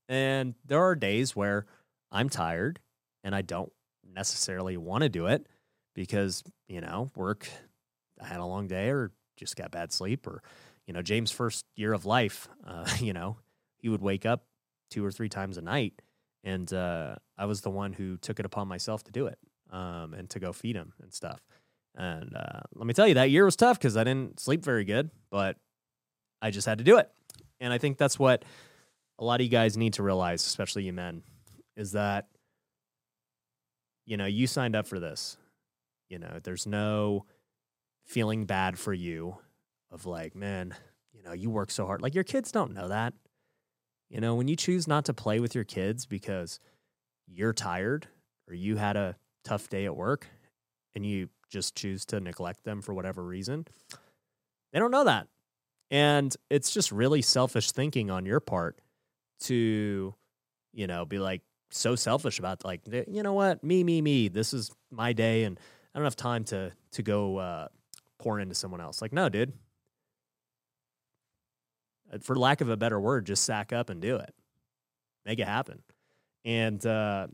And 0.08 0.54
there 0.64 0.82
are 0.82 0.94
days 0.94 1.34
where 1.34 1.66
I'm 2.12 2.28
tired 2.28 2.80
and 3.24 3.34
I 3.34 3.42
don't 3.42 3.72
necessarily 4.14 4.76
want 4.76 5.02
to 5.02 5.08
do 5.08 5.26
it 5.26 5.46
because, 5.96 6.44
you 6.68 6.80
know, 6.80 7.10
work, 7.16 7.48
I 8.22 8.26
had 8.26 8.38
a 8.38 8.44
long 8.44 8.68
day 8.68 8.90
or 8.90 9.10
just 9.36 9.56
got 9.56 9.72
bad 9.72 9.92
sleep 9.92 10.26
or, 10.26 10.42
you 10.86 10.92
know, 10.92 11.02
James' 11.02 11.32
first 11.32 11.64
year 11.74 11.92
of 11.92 12.04
life, 12.04 12.48
uh, 12.64 12.86
you 13.00 13.12
know, 13.12 13.38
he 13.78 13.88
would 13.88 14.02
wake 14.02 14.24
up 14.24 14.44
two 14.90 15.04
or 15.04 15.10
three 15.10 15.28
times 15.28 15.56
a 15.56 15.62
night. 15.62 16.00
And 16.44 16.72
uh, 16.72 17.16
I 17.36 17.46
was 17.46 17.62
the 17.62 17.70
one 17.70 17.92
who 17.92 18.18
took 18.18 18.38
it 18.38 18.46
upon 18.46 18.68
myself 18.68 19.02
to 19.04 19.12
do 19.12 19.26
it 19.26 19.38
um, 19.72 20.14
and 20.14 20.30
to 20.30 20.38
go 20.38 20.52
feed 20.52 20.76
him 20.76 20.92
and 21.02 21.12
stuff. 21.12 21.40
And 21.96 22.36
uh, 22.36 22.60
let 22.74 22.86
me 22.86 22.92
tell 22.92 23.08
you, 23.08 23.14
that 23.14 23.30
year 23.30 23.44
was 23.44 23.56
tough 23.56 23.78
because 23.78 23.96
I 23.96 24.04
didn't 24.04 24.38
sleep 24.38 24.62
very 24.62 24.84
good, 24.84 25.10
but 25.30 25.56
I 26.42 26.50
just 26.50 26.66
had 26.66 26.78
to 26.78 26.84
do 26.84 26.98
it. 26.98 27.10
And 27.58 27.72
I 27.72 27.78
think 27.78 27.96
that's 27.96 28.18
what 28.18 28.44
a 29.18 29.24
lot 29.24 29.40
of 29.40 29.44
you 29.44 29.50
guys 29.50 29.78
need 29.78 29.94
to 29.94 30.02
realize, 30.02 30.46
especially 30.46 30.84
you 30.84 30.92
men, 30.92 31.22
is 31.74 31.92
that, 31.92 32.28
you 34.04 34.18
know, 34.18 34.26
you 34.26 34.46
signed 34.46 34.76
up 34.76 34.86
for 34.86 35.00
this. 35.00 35.38
You 36.08 36.18
know, 36.18 36.38
there's 36.42 36.66
no 36.66 37.26
feeling 38.04 38.46
bad 38.46 38.78
for 38.78 38.92
you 38.92 39.36
of 39.90 40.06
like, 40.06 40.34
man, 40.34 40.74
you 41.12 41.22
know, 41.22 41.32
you 41.32 41.50
work 41.50 41.70
so 41.70 41.86
hard. 41.86 42.02
Like 42.02 42.14
your 42.14 42.24
kids 42.24 42.52
don't 42.52 42.74
know 42.74 42.88
that. 42.88 43.14
You 44.08 44.20
know, 44.20 44.36
when 44.36 44.46
you 44.46 44.56
choose 44.56 44.86
not 44.86 45.04
to 45.06 45.14
play 45.14 45.40
with 45.40 45.54
your 45.54 45.64
kids 45.64 46.06
because 46.06 46.60
you're 47.26 47.52
tired 47.52 48.06
or 48.48 48.54
you 48.54 48.76
had 48.76 48.96
a 48.96 49.16
tough 49.44 49.68
day 49.68 49.84
at 49.84 49.96
work 49.96 50.28
and 50.94 51.04
you 51.04 51.28
just 51.50 51.74
choose 51.74 52.04
to 52.06 52.20
neglect 52.20 52.64
them 52.64 52.82
for 52.82 52.94
whatever 52.94 53.22
reason, 53.24 53.66
they 54.72 54.78
don't 54.78 54.92
know 54.92 55.04
that. 55.04 55.26
And 55.90 56.34
it's 56.50 56.72
just 56.72 56.92
really 56.92 57.22
selfish 57.22 57.72
thinking 57.72 58.10
on 58.10 58.26
your 58.26 58.40
part 58.40 58.78
to, 59.40 60.14
you 60.72 60.86
know, 60.86 61.04
be 61.04 61.18
like 61.18 61.42
so 61.70 61.94
selfish 61.96 62.38
about 62.38 62.64
like, 62.64 62.82
you 63.08 63.22
know 63.22 63.32
what, 63.32 63.62
me, 63.62 63.84
me, 63.84 64.02
me. 64.02 64.28
This 64.28 64.52
is 64.52 64.70
my 64.90 65.12
day, 65.12 65.44
and 65.44 65.58
I 65.96 65.98
don't 65.98 66.04
have 66.04 66.16
time 66.16 66.44
to 66.44 66.72
to 66.92 67.02
go 67.02 67.38
uh, 67.38 67.68
pour 68.18 68.38
into 68.38 68.54
someone 68.54 68.82
else. 68.82 69.00
Like, 69.00 69.14
no, 69.14 69.30
dude, 69.30 69.54
uh, 72.12 72.18
for 72.20 72.36
lack 72.36 72.60
of 72.60 72.68
a 72.68 72.76
better 72.76 73.00
word, 73.00 73.24
just 73.24 73.44
sack 73.44 73.72
up 73.72 73.88
and 73.88 73.98
do 73.98 74.16
it, 74.16 74.34
make 75.24 75.38
it 75.38 75.48
happen. 75.48 75.82
And 76.44 76.84
uh, 76.84 77.28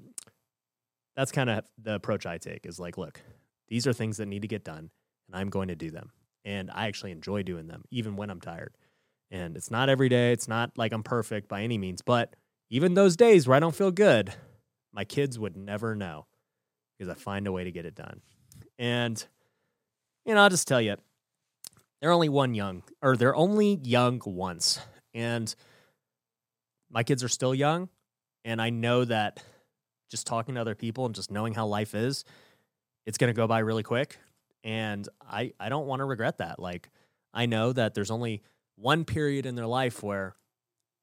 that's 1.17 1.33
kind 1.33 1.51
of 1.51 1.65
the 1.77 1.97
approach 1.97 2.25
I 2.25 2.39
take 2.39 2.65
is 2.65 2.79
like, 2.79 2.97
look, 2.97 3.21
these 3.67 3.89
are 3.89 3.93
things 3.93 4.19
that 4.19 4.27
need 4.27 4.43
to 4.43 4.49
get 4.49 4.63
done, 4.63 4.91
and 5.27 5.35
I'm 5.35 5.51
going 5.51 5.67
to 5.67 5.75
do 5.75 5.91
them. 5.91 6.13
And 6.45 6.71
I 6.73 6.87
actually 6.87 7.11
enjoy 7.11 7.43
doing 7.43 7.67
them, 7.67 7.83
even 7.91 8.15
when 8.15 8.31
I'm 8.31 8.41
tired. 8.41 8.77
And 9.33 9.57
it's 9.57 9.73
not 9.73 9.89
every 9.89 10.09
day, 10.09 10.31
it's 10.31 10.47
not 10.47 10.71
like 10.77 10.93
I'm 10.93 11.03
perfect 11.03 11.49
by 11.49 11.63
any 11.63 11.79
means, 11.79 12.01
but 12.01 12.37
even 12.71 12.95
those 12.95 13.17
days 13.17 13.49
where 13.49 13.57
I 13.57 13.61
don't 13.61 13.75
feel 13.75 13.91
good, 13.91 14.33
my 14.93 15.05
kids 15.05 15.37
would 15.37 15.57
never 15.57 15.97
know 15.97 16.27
because 16.97 17.11
I 17.11 17.15
find 17.15 17.49
a 17.49 17.53
way 17.53 17.65
to 17.65 17.73
get 17.73 17.87
it 17.87 17.97
done. 17.97 18.21
And, 18.79 19.25
you 20.25 20.35
know, 20.35 20.43
I'll 20.43 20.51
just 20.51 20.69
tell 20.69 20.81
you, 20.81 20.97
they're 22.01 22.13
only 22.13 22.29
one 22.29 22.55
young, 22.55 22.83
or 23.01 23.17
they're 23.17 23.37
only 23.37 23.81
young 23.83 24.21
once. 24.25 24.81
And 25.15 25.55
my 26.91 27.03
kids 27.03 27.23
are 27.23 27.29
still 27.29 27.55
young. 27.55 27.89
And 28.45 28.61
I 28.61 28.71
know 28.71 29.05
that 29.05 29.43
just 30.11 30.27
talking 30.27 30.57
to 30.57 30.61
other 30.61 30.75
people 30.75 31.07
and 31.07 31.15
just 31.15 31.31
knowing 31.31 31.55
how 31.55 31.67
life 31.67 31.95
is, 31.95 32.25
it's 33.07 33.19
going 33.19 33.33
to 33.33 33.37
go 33.37 33.47
by 33.47 33.61
really 33.61 33.83
quick. 33.83 34.19
And 34.65 35.09
I, 35.21 35.53
I 35.59 35.69
don't 35.69 35.87
want 35.87 36.01
to 36.01 36.05
regret 36.05 36.39
that. 36.39 36.59
Like, 36.59 36.91
I 37.33 37.47
know 37.47 37.73
that 37.73 37.95
there's 37.95 38.11
only 38.11 38.43
one 38.77 39.05
period 39.05 39.47
in 39.47 39.55
their 39.55 39.67
life 39.67 40.03
where 40.03 40.37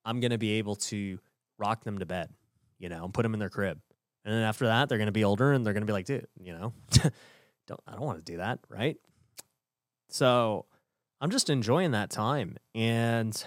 I'm 0.06 0.20
going 0.20 0.32
to 0.32 0.38
be 0.38 0.54
able 0.54 0.76
to 0.76 1.20
rock 1.58 1.84
them 1.84 2.00
to 2.00 2.06
bed, 2.06 2.30
you 2.78 2.90
know, 2.90 3.06
and 3.06 3.14
put 3.14 3.24
them 3.24 3.34
in 3.34 3.40
their 3.40 3.50
crib. 3.50 3.80
And 4.26 4.34
then 4.34 4.44
after 4.44 4.68
that, 4.68 4.90
they're 4.90 4.98
going 4.98 5.08
to 5.08 5.12
be 5.12 5.24
older 5.24 5.54
and 5.54 5.66
they're 5.66 5.74
going 5.74 5.82
to 5.82 5.88
be 5.88 5.94
like, 5.94 6.06
dude, 6.06 6.28
you 6.40 6.54
know, 6.54 6.74
don't, 7.70 7.82
I 7.88 7.92
don't 7.94 8.06
want 8.06 8.26
to 8.26 8.32
do 8.32 8.38
that. 8.40 8.60
Right. 8.68 8.98
So 10.10 10.66
I'm 11.22 11.30
just 11.30 11.50
enjoying 11.50 11.92
that 11.92 12.10
time. 12.10 12.58
And, 12.76 13.42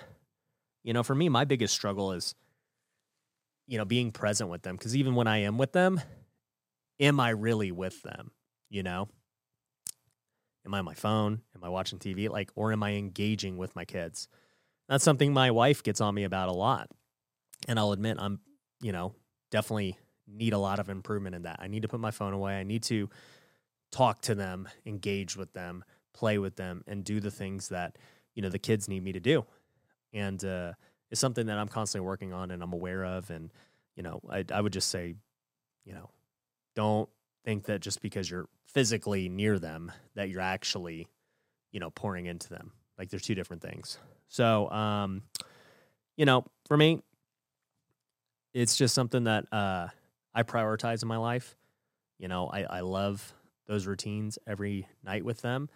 you 0.82 0.92
know, 0.92 1.02
for 1.02 1.14
me, 1.14 1.28
my 1.28 1.44
biggest 1.44 1.74
struggle 1.74 2.12
is, 2.12 2.34
you 3.66 3.78
know, 3.78 3.84
being 3.84 4.12
present 4.12 4.48
with 4.48 4.62
them. 4.62 4.78
Cause 4.78 4.96
even 4.96 5.14
when 5.14 5.26
I 5.26 5.38
am 5.38 5.58
with 5.58 5.72
them, 5.72 6.00
am 7.00 7.20
I 7.20 7.30
really 7.30 7.72
with 7.72 8.00
them? 8.02 8.30
You 8.70 8.82
know? 8.82 9.08
Am 10.64 10.72
I 10.74 10.78
on 10.78 10.84
my 10.84 10.94
phone? 10.94 11.40
Am 11.56 11.64
I 11.64 11.68
watching 11.68 11.98
TV? 11.98 12.28
Like, 12.30 12.52
or 12.54 12.72
am 12.72 12.84
I 12.84 12.92
engaging 12.92 13.56
with 13.56 13.74
my 13.74 13.84
kids? 13.84 14.28
That's 14.88 15.02
something 15.02 15.32
my 15.32 15.50
wife 15.50 15.82
gets 15.82 16.00
on 16.00 16.14
me 16.14 16.22
about 16.22 16.48
a 16.48 16.52
lot. 16.52 16.88
And 17.66 17.78
I'll 17.78 17.92
admit, 17.92 18.18
I'm, 18.20 18.40
you 18.80 18.92
know, 18.92 19.14
definitely 19.50 19.98
need 20.28 20.52
a 20.52 20.58
lot 20.58 20.78
of 20.78 20.88
improvement 20.88 21.34
in 21.34 21.42
that. 21.42 21.58
I 21.60 21.66
need 21.66 21.82
to 21.82 21.88
put 21.88 21.98
my 21.98 22.12
phone 22.12 22.32
away. 22.32 22.54
I 22.54 22.62
need 22.62 22.84
to 22.84 23.08
talk 23.92 24.20
to 24.22 24.34
them, 24.34 24.68
engage 24.84 25.36
with 25.36 25.52
them, 25.52 25.84
play 26.12 26.38
with 26.38 26.56
them 26.56 26.82
and 26.88 27.04
do 27.04 27.20
the 27.20 27.30
things 27.30 27.68
that 27.68 27.96
you 28.34 28.42
know 28.42 28.48
the 28.48 28.58
kids 28.58 28.88
need 28.88 29.04
me 29.04 29.12
to 29.12 29.20
do. 29.20 29.44
And 30.12 30.44
uh, 30.44 30.72
it's 31.12 31.20
something 31.20 31.46
that 31.46 31.58
i'm 31.58 31.68
constantly 31.68 32.04
working 32.04 32.32
on 32.32 32.50
and 32.50 32.62
i'm 32.62 32.72
aware 32.72 33.04
of 33.04 33.30
and 33.30 33.52
you 33.94 34.02
know 34.02 34.20
I, 34.28 34.44
I 34.52 34.60
would 34.60 34.72
just 34.72 34.88
say 34.88 35.14
you 35.84 35.92
know 35.92 36.10
don't 36.74 37.08
think 37.44 37.64
that 37.66 37.80
just 37.80 38.00
because 38.00 38.28
you're 38.28 38.48
physically 38.66 39.28
near 39.28 39.58
them 39.58 39.92
that 40.14 40.30
you're 40.30 40.40
actually 40.40 41.06
you 41.70 41.78
know 41.78 41.90
pouring 41.90 42.26
into 42.26 42.48
them. 42.48 42.72
Like 42.98 43.10
there's 43.10 43.22
two 43.22 43.34
different 43.34 43.62
things. 43.62 43.98
So 44.28 44.70
um 44.70 45.22
you 46.16 46.24
know 46.24 46.44
for 46.66 46.76
me 46.76 47.02
it's 48.54 48.76
just 48.76 48.94
something 48.94 49.24
that 49.24 49.44
uh 49.52 49.88
i 50.34 50.42
prioritize 50.42 51.02
in 51.02 51.08
my 51.08 51.18
life. 51.18 51.56
You 52.18 52.28
know 52.28 52.48
i 52.48 52.62
i 52.62 52.80
love 52.80 53.34
those 53.72 53.86
routines 53.86 54.38
every 54.46 54.86
night 55.02 55.24
with 55.24 55.40
them 55.40 55.70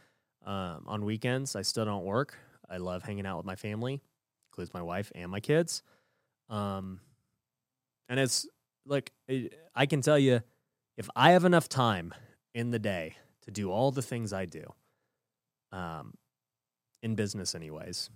um, 0.44 0.84
on 0.86 1.04
weekends, 1.06 1.56
I 1.56 1.62
still 1.62 1.86
don't 1.86 2.04
work. 2.04 2.36
I 2.68 2.76
love 2.76 3.02
hanging 3.02 3.24
out 3.24 3.38
with 3.38 3.46
my 3.46 3.56
family, 3.56 4.02
includes 4.50 4.74
my 4.74 4.82
wife 4.82 5.10
and 5.14 5.30
my 5.30 5.40
kids. 5.40 5.82
Um, 6.50 7.00
and 8.10 8.20
it's 8.20 8.46
like 8.84 9.12
I 9.74 9.86
can 9.86 10.02
tell 10.02 10.18
you, 10.18 10.42
if 10.98 11.08
I 11.16 11.30
have 11.30 11.46
enough 11.46 11.70
time 11.70 12.12
in 12.54 12.70
the 12.70 12.78
day 12.78 13.16
to 13.42 13.50
do 13.50 13.70
all 13.70 13.90
the 13.90 14.02
things 14.02 14.32
I 14.32 14.44
do, 14.44 14.64
um, 15.72 16.12
in 17.02 17.14
business, 17.14 17.54
anyways, 17.54 18.10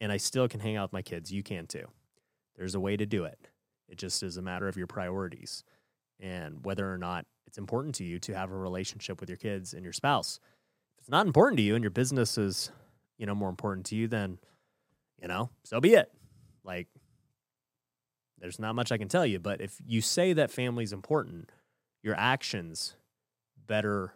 and 0.00 0.12
I 0.12 0.18
still 0.18 0.46
can 0.46 0.60
hang 0.60 0.76
out 0.76 0.90
with 0.90 0.92
my 0.92 1.02
kids, 1.02 1.32
you 1.32 1.42
can 1.42 1.66
too. 1.66 1.86
There's 2.56 2.74
a 2.74 2.80
way 2.80 2.98
to 2.98 3.06
do 3.06 3.24
it. 3.24 3.38
It 3.88 3.96
just 3.96 4.22
is 4.22 4.36
a 4.36 4.42
matter 4.42 4.68
of 4.68 4.76
your 4.76 4.86
priorities 4.86 5.64
and 6.20 6.64
whether 6.64 6.92
or 6.92 6.98
not 6.98 7.24
it's 7.54 7.58
important 7.60 7.94
to 7.94 8.04
you 8.04 8.18
to 8.18 8.34
have 8.34 8.50
a 8.50 8.56
relationship 8.56 9.20
with 9.20 9.30
your 9.30 9.36
kids 9.36 9.74
and 9.74 9.84
your 9.84 9.92
spouse 9.92 10.40
If 10.96 11.02
it's 11.02 11.08
not 11.08 11.24
important 11.24 11.56
to 11.58 11.62
you 11.62 11.76
and 11.76 11.84
your 11.84 11.92
business 11.92 12.36
is, 12.36 12.72
you 13.16 13.26
know, 13.26 13.34
more 13.36 13.48
important 13.48 13.86
to 13.86 13.94
you, 13.94 14.08
then, 14.08 14.38
you 15.22 15.28
know, 15.28 15.50
so 15.62 15.80
be 15.80 15.94
it. 15.94 16.10
Like, 16.64 16.88
there's 18.40 18.58
not 18.58 18.74
much 18.74 18.90
I 18.90 18.98
can 18.98 19.06
tell 19.06 19.24
you, 19.24 19.38
but 19.38 19.60
if 19.60 19.76
you 19.86 20.00
say 20.00 20.32
that 20.32 20.50
family 20.50 20.82
is 20.82 20.92
important, 20.92 21.52
your 22.02 22.16
actions 22.18 22.96
better, 23.68 24.14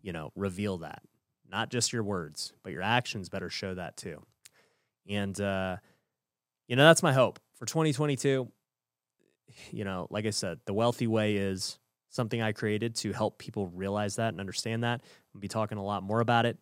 you 0.00 0.14
know, 0.14 0.32
reveal 0.34 0.78
that. 0.78 1.02
not 1.50 1.70
just 1.70 1.92
your 1.92 2.02
words, 2.02 2.54
but 2.62 2.72
your 2.72 2.80
actions 2.82 3.28
better 3.28 3.50
show 3.50 3.74
that 3.74 3.96
too. 3.98 4.22
And, 5.06 5.38
uh, 5.38 5.76
you 6.66 6.76
know, 6.76 6.84
that's 6.84 7.02
my 7.02 7.12
hope 7.12 7.38
for 7.58 7.66
2022. 7.66 8.48
You 9.70 9.84
know, 9.84 10.06
like 10.10 10.24
I 10.26 10.30
said, 10.30 10.58
the 10.64 10.72
wealthy 10.72 11.06
way 11.06 11.36
is 11.36 11.78
something 12.14 12.40
I 12.40 12.52
created 12.52 12.94
to 12.96 13.12
help 13.12 13.38
people 13.38 13.66
realize 13.68 14.16
that 14.16 14.28
and 14.28 14.40
understand 14.40 14.84
that. 14.84 15.02
We'll 15.32 15.40
be 15.40 15.48
talking 15.48 15.78
a 15.78 15.84
lot 15.84 16.02
more 16.02 16.20
about 16.20 16.46
it 16.46 16.58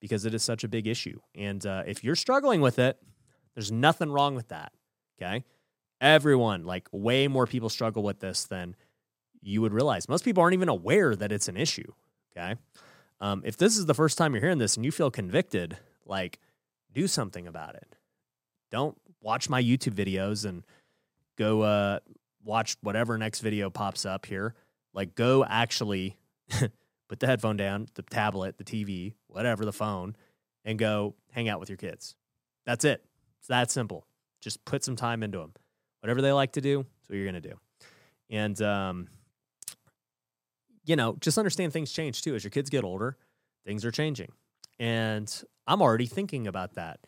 because 0.00 0.24
it 0.24 0.32
is 0.32 0.42
such 0.42 0.64
a 0.64 0.68
big 0.68 0.86
issue. 0.86 1.20
And 1.34 1.64
uh, 1.66 1.82
if 1.86 2.02
you're 2.02 2.16
struggling 2.16 2.62
with 2.62 2.78
it, 2.78 2.96
there's 3.54 3.70
nothing 3.70 4.10
wrong 4.10 4.34
with 4.34 4.48
that. 4.48 4.72
Okay. 5.20 5.44
Everyone, 6.00 6.64
like 6.64 6.88
way 6.92 7.28
more 7.28 7.46
people 7.46 7.68
struggle 7.68 8.02
with 8.02 8.20
this 8.20 8.44
than 8.44 8.74
you 9.42 9.60
would 9.60 9.74
realize. 9.74 10.08
Most 10.08 10.24
people 10.24 10.42
aren't 10.42 10.54
even 10.54 10.70
aware 10.70 11.14
that 11.14 11.30
it's 11.30 11.48
an 11.48 11.58
issue. 11.58 11.92
Okay. 12.34 12.56
Um, 13.20 13.42
if 13.44 13.58
this 13.58 13.76
is 13.76 13.84
the 13.84 13.94
first 13.94 14.16
time 14.16 14.32
you're 14.32 14.40
hearing 14.40 14.58
this 14.58 14.76
and 14.76 14.84
you 14.84 14.90
feel 14.90 15.10
convicted, 15.10 15.76
like 16.06 16.38
do 16.94 17.06
something 17.06 17.46
about 17.46 17.74
it. 17.74 17.96
Don't 18.70 18.96
watch 19.20 19.50
my 19.50 19.62
YouTube 19.62 19.94
videos 19.94 20.46
and 20.46 20.62
go 21.36 21.60
uh, 21.60 21.98
watch 22.42 22.76
whatever 22.80 23.18
next 23.18 23.40
video 23.40 23.68
pops 23.68 24.06
up 24.06 24.24
here. 24.24 24.54
Like 24.92 25.14
go 25.14 25.44
actually 25.44 26.16
put 27.08 27.20
the 27.20 27.26
headphone 27.26 27.56
down, 27.56 27.88
the 27.94 28.02
tablet, 28.02 28.58
the 28.58 28.64
TV, 28.64 29.14
whatever, 29.26 29.64
the 29.64 29.72
phone, 29.72 30.16
and 30.64 30.78
go 30.78 31.14
hang 31.32 31.48
out 31.48 31.60
with 31.60 31.68
your 31.68 31.76
kids. 31.76 32.14
That's 32.66 32.84
it. 32.84 33.04
It's 33.38 33.48
that 33.48 33.70
simple. 33.70 34.06
Just 34.40 34.64
put 34.64 34.84
some 34.84 34.96
time 34.96 35.22
into 35.22 35.38
them. 35.38 35.52
Whatever 36.00 36.22
they 36.22 36.32
like 36.32 36.52
to 36.52 36.60
do, 36.60 36.78
that's 36.78 37.08
what 37.08 37.16
you're 37.16 37.30
going 37.30 37.42
to 37.42 37.48
do. 37.48 37.54
And, 38.30 38.60
um, 38.62 39.08
you 40.84 40.96
know, 40.96 41.16
just 41.20 41.36
understand 41.36 41.72
things 41.72 41.92
change 41.92 42.22
too. 42.22 42.34
As 42.34 42.44
your 42.44 42.50
kids 42.50 42.70
get 42.70 42.84
older, 42.84 43.16
things 43.66 43.84
are 43.84 43.90
changing. 43.90 44.32
And 44.78 45.30
I'm 45.66 45.82
already 45.82 46.06
thinking 46.06 46.46
about 46.46 46.74
that. 46.74 47.00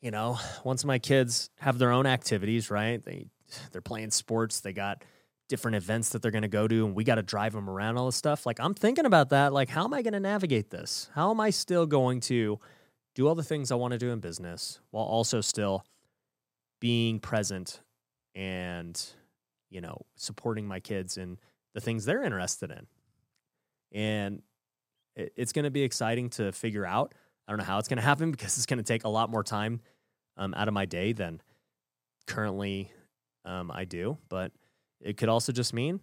You 0.00 0.10
know, 0.10 0.38
once 0.64 0.84
my 0.84 0.98
kids 0.98 1.50
have 1.58 1.78
their 1.78 1.92
own 1.92 2.06
activities, 2.06 2.70
right? 2.70 3.04
They 3.04 3.26
they're 3.72 3.82
playing 3.82 4.12
sports, 4.12 4.60
they 4.60 4.72
got 4.72 5.04
different 5.50 5.76
events 5.76 6.08
that 6.10 6.22
they're 6.22 6.30
going 6.30 6.42
to 6.42 6.48
go 6.48 6.66
to 6.66 6.86
and 6.86 6.94
we 6.94 7.04
got 7.04 7.16
to 7.16 7.22
drive 7.22 7.52
them 7.52 7.68
around 7.68 7.98
all 7.98 8.06
this 8.06 8.16
stuff. 8.16 8.46
Like 8.46 8.58
I'm 8.58 8.72
thinking 8.72 9.04
about 9.04 9.28
that, 9.30 9.52
like 9.52 9.68
how 9.68 9.84
am 9.84 9.92
I 9.92 10.00
going 10.00 10.14
to 10.14 10.20
navigate 10.20 10.70
this? 10.70 11.10
How 11.14 11.30
am 11.30 11.40
I 11.40 11.50
still 11.50 11.84
going 11.84 12.20
to 12.20 12.58
do 13.14 13.28
all 13.28 13.34
the 13.34 13.42
things 13.42 13.70
I 13.70 13.74
want 13.74 13.92
to 13.92 13.98
do 13.98 14.10
in 14.10 14.20
business 14.20 14.80
while 14.90 15.04
also 15.04 15.42
still 15.42 15.84
being 16.80 17.20
present 17.20 17.82
and 18.34 18.98
you 19.70 19.80
know, 19.80 20.04
supporting 20.16 20.66
my 20.66 20.80
kids 20.80 21.16
in 21.16 21.38
the 21.74 21.80
things 21.80 22.04
they're 22.04 22.22
interested 22.22 22.70
in. 22.70 22.86
And 23.92 24.42
it's 25.16 25.52
going 25.52 25.64
to 25.64 25.70
be 25.70 25.82
exciting 25.82 26.28
to 26.30 26.52
figure 26.52 26.84
out. 26.84 27.14
I 27.46 27.52
don't 27.52 27.58
know 27.58 27.64
how 27.64 27.78
it's 27.78 27.88
going 27.88 27.96
to 27.98 28.02
happen 28.02 28.30
because 28.30 28.56
it's 28.56 28.66
going 28.66 28.78
to 28.78 28.84
take 28.84 29.04
a 29.04 29.08
lot 29.08 29.30
more 29.30 29.42
time 29.42 29.80
um, 30.36 30.52
out 30.54 30.68
of 30.68 30.74
my 30.74 30.84
day 30.84 31.12
than 31.12 31.40
currently 32.26 32.92
um, 33.44 33.70
I 33.72 33.84
do. 33.84 34.18
But 34.28 34.52
it 35.00 35.16
could 35.16 35.28
also 35.28 35.52
just 35.52 35.72
mean 35.72 36.00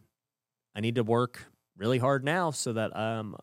I 0.76 0.80
need 0.80 0.96
to 0.96 1.04
work 1.04 1.46
really 1.78 1.98
hard 1.98 2.24
now 2.24 2.52
so 2.52 2.74
that 2.74 2.96
um, 2.96 3.36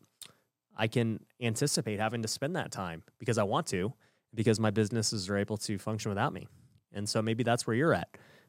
I 0.77 0.87
can 0.87 1.21
anticipate 1.41 2.01
having 2.01 2.23
to 2.23 2.29
spend 2.29 2.57
that 2.57 2.71
time 2.71 3.03
because 3.19 3.39
I 3.39 3.43
want 3.45 3.67
to, 3.69 3.93
because 4.35 4.61
my 4.61 4.71
businesses 4.71 5.29
are 5.29 5.37
able 5.37 5.57
to 5.59 5.79
function 5.79 6.11
without 6.11 6.33
me. 6.33 6.49
And 6.93 7.09
so 7.09 7.23
maybe 7.23 7.43
that's 7.43 7.67
where 7.67 7.75
you're 7.75 7.95
at. 7.95 8.09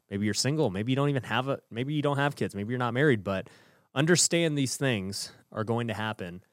Maybe 0.10 0.26
you're 0.26 0.36
single. 0.36 0.70
Maybe 0.70 0.92
you 0.92 0.96
don't 0.96 1.10
even 1.10 1.24
have 1.24 1.48
a. 1.48 1.60
Maybe 1.72 1.94
you 1.94 2.04
don't 2.04 2.18
have 2.18 2.36
kids. 2.36 2.54
Maybe 2.54 2.70
you're 2.70 2.80
not 2.80 2.94
married. 2.94 3.24
But 3.24 3.50
understand 3.96 4.56
these 4.56 4.78
things 4.78 5.32
are 5.52 5.64
going 5.64 5.88
to 5.88 5.96
happen, 5.96 6.44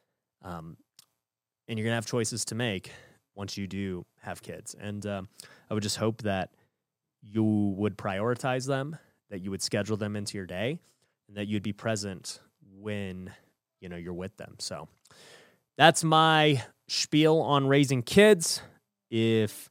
um, 0.42 0.78
and 1.68 1.78
you're 1.78 1.84
gonna 1.84 1.96
have 1.96 2.06
choices 2.06 2.46
to 2.46 2.54
make 2.54 2.90
once 3.34 3.58
you 3.58 3.66
do 3.66 4.06
have 4.22 4.40
kids. 4.42 4.74
And 4.80 5.04
um, 5.04 5.28
I 5.70 5.74
would 5.74 5.82
just 5.82 5.98
hope 5.98 6.22
that 6.22 6.50
you 7.20 7.44
would 7.76 7.98
prioritize 7.98 8.66
them, 8.66 8.96
that 9.32 9.40
you 9.40 9.50
would 9.50 9.62
schedule 9.62 9.96
them 9.96 10.14
into 10.14 10.38
your 10.38 10.46
day, 10.46 10.78
and 11.26 11.36
that 11.36 11.48
you'd 11.48 11.64
be 11.64 11.72
present 11.72 12.38
when 12.78 13.32
you 13.80 13.88
know 13.88 13.96
you're 13.96 14.14
with 14.14 14.36
them. 14.36 14.54
So 14.60 14.86
that's 15.76 16.04
my 16.04 16.62
spiel 16.86 17.38
on 17.38 17.66
raising 17.66 18.04
kids. 18.04 18.62
If 19.10 19.68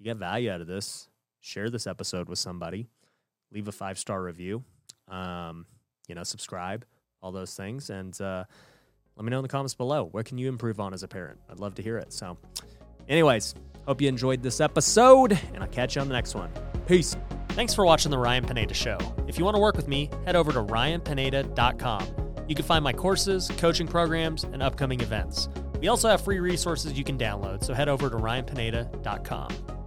you 0.00 0.04
get 0.04 0.16
value 0.16 0.50
out 0.50 0.60
of 0.60 0.66
this, 0.66 1.08
share 1.38 1.70
this 1.70 1.86
episode 1.86 2.28
with 2.28 2.40
somebody 2.40 2.88
leave 3.52 3.68
a 3.68 3.72
five 3.72 3.98
star 3.98 4.22
review, 4.22 4.62
um, 5.08 5.66
you 6.06 6.14
know, 6.14 6.22
subscribe, 6.22 6.84
all 7.22 7.32
those 7.32 7.54
things, 7.54 7.90
and 7.90 8.18
uh, 8.20 8.44
let 9.16 9.24
me 9.24 9.30
know 9.30 9.38
in 9.38 9.42
the 9.42 9.48
comments 9.48 9.74
below. 9.74 10.04
What 10.04 10.26
can 10.26 10.38
you 10.38 10.48
improve 10.48 10.80
on 10.80 10.94
as 10.94 11.02
a 11.02 11.08
parent? 11.08 11.38
I'd 11.50 11.60
love 11.60 11.74
to 11.76 11.82
hear 11.82 11.98
it. 11.98 12.12
So, 12.12 12.36
anyways, 13.08 13.54
hope 13.86 14.00
you 14.00 14.08
enjoyed 14.08 14.42
this 14.42 14.60
episode, 14.60 15.38
and 15.54 15.62
I'll 15.62 15.70
catch 15.70 15.96
you 15.96 16.02
on 16.02 16.08
the 16.08 16.14
next 16.14 16.34
one. 16.34 16.50
Peace. 16.86 17.16
Thanks 17.58 17.74
for 17.74 17.84
watching 17.84 18.12
the 18.12 18.18
Ryan 18.18 18.46
Pineda 18.46 18.72
Show. 18.72 18.98
If 19.26 19.36
you 19.36 19.44
want 19.44 19.56
to 19.56 19.60
work 19.60 19.74
with 19.74 19.88
me, 19.88 20.10
head 20.24 20.36
over 20.36 20.52
to 20.52 20.60
ryanpineda.com. 20.60 22.34
You 22.46 22.54
can 22.54 22.64
find 22.64 22.84
my 22.84 22.92
courses, 22.92 23.50
coaching 23.56 23.88
programs, 23.88 24.44
and 24.44 24.62
upcoming 24.62 25.00
events. 25.00 25.48
We 25.80 25.88
also 25.88 26.08
have 26.08 26.20
free 26.20 26.38
resources 26.38 26.96
you 26.96 27.02
can 27.02 27.18
download, 27.18 27.64
so 27.64 27.74
head 27.74 27.88
over 27.88 28.10
to 28.10 28.16
ryanpineda.com. 28.16 29.77